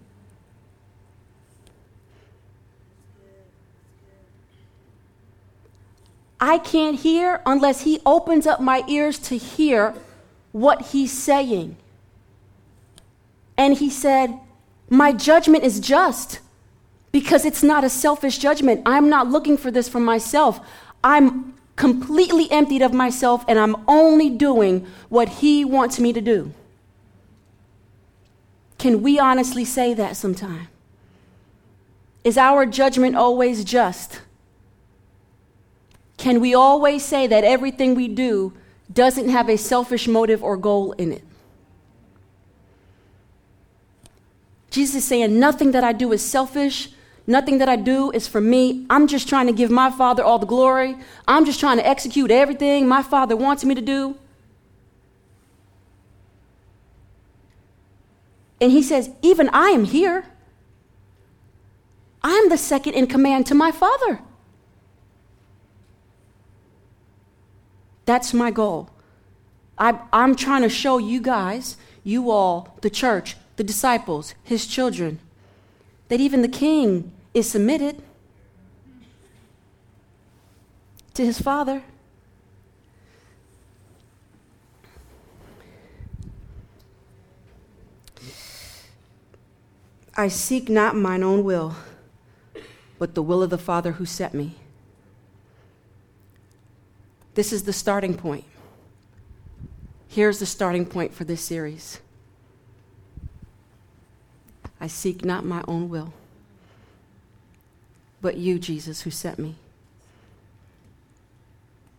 I 6.41 6.57
can't 6.57 6.99
hear 6.99 7.43
unless 7.45 7.83
He 7.83 8.01
opens 8.07 8.47
up 8.47 8.63
my 8.63 8.83
ears 8.89 9.19
to 9.29 9.37
hear 9.37 9.95
what 10.53 10.81
He's 10.93 11.13
saying. 11.13 11.77
And 13.57 13.77
He 13.77 13.91
said, 13.91 14.39
my 14.89 15.13
judgment 15.13 15.65
is 15.65 15.81
just 15.81 16.41
because 17.13 17.45
it's 17.45 17.63
not 17.63 17.85
a 17.85 17.89
selfish 17.91 18.39
judgment. 18.39 18.83
I'm 18.85 19.09
not 19.09 19.29
looking 19.29 19.57
for 19.57 19.71
this 19.71 19.89
for 19.89 20.01
myself. 20.01 20.61
I'm 21.03 21.55
completely 21.77 22.51
emptied 22.51 22.83
of 22.83 22.93
myself 22.93 23.45
and 23.49 23.59
I'm 23.59 23.77
only 23.89 24.31
doing 24.31 24.87
what 25.09 25.29
He 25.29 25.65
wants 25.65 25.99
me 25.99 26.13
to 26.13 26.21
do. 26.21 26.53
Can 28.79 29.03
we 29.03 29.19
honestly 29.19 29.65
say 29.65 29.95
that 29.95 30.17
sometime? 30.17 30.69
Is 32.23 32.37
our 32.37 32.67
judgment 32.67 33.17
always 33.17 33.65
just? 33.65 34.21
Can 36.17 36.41
we 36.41 36.55
always 36.55 37.05
say 37.05 37.27
that 37.27 37.45
everything 37.45 37.95
we 37.95 38.09
do 38.09 38.53
doesn't 38.93 39.29
have 39.29 39.49
a 39.49 39.57
selfish 39.57 40.07
motive 40.09 40.43
or 40.43 40.57
goal 40.57 40.93
in 40.93 41.13
it? 41.13 41.25
Jesus 44.75 44.97
is 44.97 45.05
saying, 45.05 45.39
Nothing 45.39 45.71
that 45.71 45.85
I 45.85 45.93
do 45.93 46.11
is 46.13 46.21
selfish. 46.21 46.91
Nothing 47.29 47.59
that 47.59 47.69
I 47.69 47.77
do 47.77 48.11
is 48.11 48.27
for 48.27 48.41
me. 48.41 48.85
I'm 48.91 49.07
just 49.07 49.29
trying 49.29 49.47
to 49.47 49.53
give 49.53 49.71
my 49.71 49.89
Father 49.89 50.25
all 50.25 50.41
the 50.41 50.47
glory. 50.47 50.97
I'm 51.29 51.45
just 51.45 51.61
trying 51.61 51.79
to 51.79 51.87
execute 51.87 52.33
everything 52.33 52.89
my 52.89 53.01
Father 53.01 53.37
wants 53.37 53.65
me 53.65 53.77
to 53.77 53.81
do. 53.81 54.17
And 58.61 58.73
he 58.73 58.83
says, 58.83 59.11
Even 59.23 59.49
I 59.51 59.69
am 59.69 59.85
here. 59.85 60.27
I'm 62.25 62.49
the 62.49 62.59
second 62.59 62.95
in 62.95 63.07
command 63.07 63.47
to 63.47 63.55
my 63.55 63.71
Father. 63.71 64.19
That's 68.07 68.35
my 68.35 68.51
goal. 68.51 68.91
I, 69.79 70.01
am 70.13 70.35
trying 70.35 70.63
to 70.63 70.69
show 70.69 70.99
you 70.99 71.21
guys, 71.21 71.77
you 72.03 72.31
all, 72.31 72.77
the 72.81 72.91
church, 72.91 73.37
the 73.57 73.65
disciples, 73.65 74.35
his 74.43 74.67
children, 74.67 75.21
that 76.09 76.21
even 76.21 76.43
the 76.43 76.49
king 76.49 77.13
is 77.33 77.51
submitted 77.51 78.03
to 81.15 81.25
his 81.25 81.41
father. 81.41 81.83
I 90.17 90.29
seek 90.29 90.69
not 90.69 90.95
mine 90.95 91.25
own 91.25 91.43
will, 91.43 91.75
but 92.99 93.15
the 93.15 93.23
will 93.23 93.43
of 93.43 93.51
the 93.51 93.59
Father 93.59 93.93
who 93.93 94.07
sent 94.07 94.33
me. 94.33 94.57
This 97.35 97.53
is 97.53 97.65
the 97.65 97.73
starting 97.73 98.17
point. 98.17 98.45
Here's 100.07 100.39
the 100.39 100.47
starting 100.47 100.87
point 100.87 101.13
for 101.13 101.25
this 101.25 101.41
series. 101.41 101.99
I 104.81 104.87
seek 104.87 105.25
not 105.25 105.45
my 105.45 105.63
own 105.67 105.89
will, 105.89 106.13
but 108.21 108.37
you, 108.37 108.59
Jesus, 108.59 109.03
who 109.03 109.11
sent 109.11 109.39
me. 109.39 109.57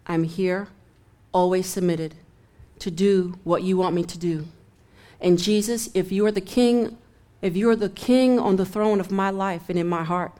I'm 0.07 0.23
here, 0.23 0.67
always 1.31 1.67
submitted 1.67 2.15
to 2.79 2.91
do 2.91 3.39
what 3.43 3.63
you 3.63 3.77
want 3.77 3.95
me 3.95 4.03
to 4.03 4.17
do. 4.17 4.47
And 5.19 5.39
Jesus, 5.39 5.89
if 5.93 6.11
you 6.11 6.25
are 6.25 6.31
the 6.31 6.41
king, 6.41 6.97
if 7.41 7.55
you 7.55 7.69
are 7.69 7.75
the 7.75 7.89
king 7.89 8.39
on 8.39 8.57
the 8.57 8.65
throne 8.65 8.99
of 8.99 9.11
my 9.11 9.29
life 9.29 9.69
and 9.69 9.79
in 9.79 9.87
my 9.87 10.03
heart, 10.03 10.33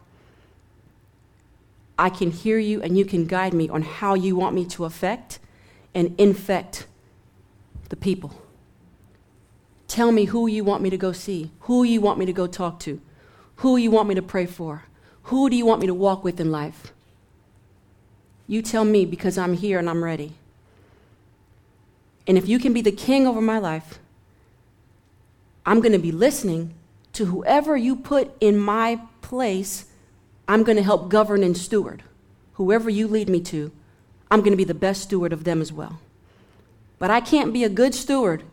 I 1.97 2.09
can 2.09 2.31
hear 2.31 2.59
you 2.59 2.81
and 2.81 2.97
you 2.97 3.05
can 3.05 3.25
guide 3.25 3.53
me 3.53 3.69
on 3.69 3.81
how 3.81 4.13
you 4.15 4.35
want 4.35 4.53
me 4.53 4.65
to 4.65 4.85
affect 4.85 5.39
and 5.93 6.13
infect 6.19 6.87
the 7.89 7.95
people. 7.95 8.44
Tell 9.95 10.11
me 10.11 10.25
who 10.25 10.45
you 10.45 10.65
want 10.65 10.83
me 10.83 10.89
to 10.89 10.97
go 10.97 11.13
see, 11.13 11.51
who 11.61 11.85
you 11.85 12.01
want 12.01 12.19
me 12.19 12.25
to 12.25 12.33
go 12.33 12.47
talk 12.47 12.81
to, 12.81 12.99
who 13.59 13.77
you 13.77 13.89
want 13.89 14.09
me 14.09 14.15
to 14.15 14.21
pray 14.21 14.45
for, 14.45 14.83
who 15.23 15.49
do 15.49 15.55
you 15.55 15.65
want 15.65 15.79
me 15.79 15.87
to 15.87 15.93
walk 15.93 16.21
with 16.21 16.37
in 16.41 16.51
life. 16.51 16.91
You 18.45 18.61
tell 18.61 18.83
me 18.83 19.05
because 19.05 19.37
I'm 19.37 19.53
here 19.53 19.79
and 19.79 19.89
I'm 19.89 20.03
ready. 20.03 20.33
And 22.27 22.37
if 22.37 22.45
you 22.45 22.59
can 22.59 22.73
be 22.73 22.81
the 22.81 22.91
king 22.91 23.25
over 23.25 23.39
my 23.39 23.57
life, 23.57 23.99
I'm 25.65 25.79
going 25.79 25.93
to 25.93 25.97
be 25.97 26.11
listening 26.11 26.73
to 27.13 27.27
whoever 27.27 27.77
you 27.77 27.95
put 27.95 28.35
in 28.41 28.57
my 28.57 28.99
place. 29.21 29.85
I'm 30.45 30.63
going 30.63 30.75
to 30.75 30.83
help 30.83 31.07
govern 31.07 31.41
and 31.41 31.55
steward. 31.55 32.03
Whoever 32.55 32.89
you 32.89 33.07
lead 33.07 33.29
me 33.29 33.39
to, 33.43 33.71
I'm 34.29 34.41
going 34.41 34.51
to 34.51 34.57
be 34.57 34.65
the 34.65 34.73
best 34.73 35.03
steward 35.03 35.31
of 35.31 35.45
them 35.45 35.61
as 35.61 35.71
well. 35.71 36.01
But 36.99 37.11
I 37.11 37.21
can't 37.21 37.53
be 37.53 37.63
a 37.63 37.69
good 37.69 37.95
steward 37.95 38.43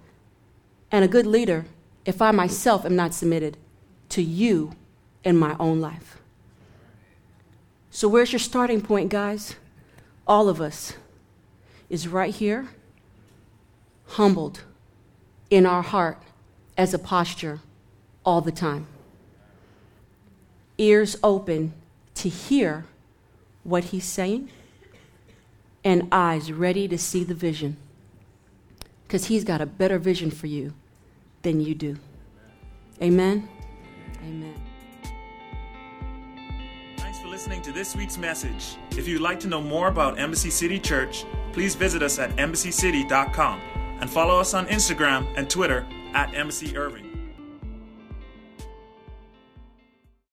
and 0.92 1.02
a 1.02 1.08
good 1.08 1.26
leader 1.26 1.64
if 2.04 2.20
I 2.20 2.30
myself 2.30 2.84
am 2.84 2.94
not 2.94 3.14
submitted 3.14 3.56
to 4.10 4.22
you 4.22 4.76
in 5.24 5.36
my 5.36 5.56
own 5.58 5.80
life. 5.80 6.18
So, 7.90 8.08
where's 8.08 8.32
your 8.32 8.38
starting 8.38 8.82
point, 8.82 9.10
guys? 9.10 9.56
All 10.26 10.48
of 10.48 10.60
us 10.60 10.94
is 11.88 12.06
right 12.06 12.34
here, 12.34 12.68
humbled 14.08 14.62
in 15.50 15.66
our 15.66 15.82
heart 15.82 16.18
as 16.76 16.94
a 16.94 16.98
posture 16.98 17.60
all 18.24 18.40
the 18.40 18.52
time. 18.52 18.86
Ears 20.78 21.16
open 21.22 21.72
to 22.14 22.28
hear 22.28 22.84
what 23.64 23.84
he's 23.84 24.04
saying, 24.04 24.50
and 25.84 26.08
eyes 26.12 26.52
ready 26.52 26.86
to 26.88 26.98
see 26.98 27.24
the 27.24 27.34
vision. 27.34 27.76
Because 29.04 29.26
he's 29.26 29.44
got 29.44 29.60
a 29.60 29.66
better 29.66 29.98
vision 29.98 30.30
for 30.30 30.46
you 30.46 30.72
than 31.42 31.60
you 31.60 31.74
do. 31.74 31.96
Amen. 33.02 33.48
Amen. 34.24 34.54
Thanks 36.96 37.18
for 37.18 37.28
listening 37.28 37.62
to 37.62 37.72
this 37.72 37.96
week's 37.96 38.16
message. 38.16 38.76
If 38.92 39.08
you'd 39.08 39.20
like 39.20 39.40
to 39.40 39.48
know 39.48 39.60
more 39.60 39.88
about 39.88 40.18
Embassy 40.18 40.50
City 40.50 40.78
Church, 40.78 41.24
please 41.52 41.74
visit 41.74 42.02
us 42.02 42.18
at 42.18 42.30
embassycity.com 42.36 43.60
and 44.00 44.08
follow 44.10 44.38
us 44.38 44.54
on 44.54 44.66
Instagram 44.66 45.26
and 45.36 45.48
Twitter 45.50 45.86
at 46.14 46.34
Embassy 46.34 46.76
Irving. 46.76 47.11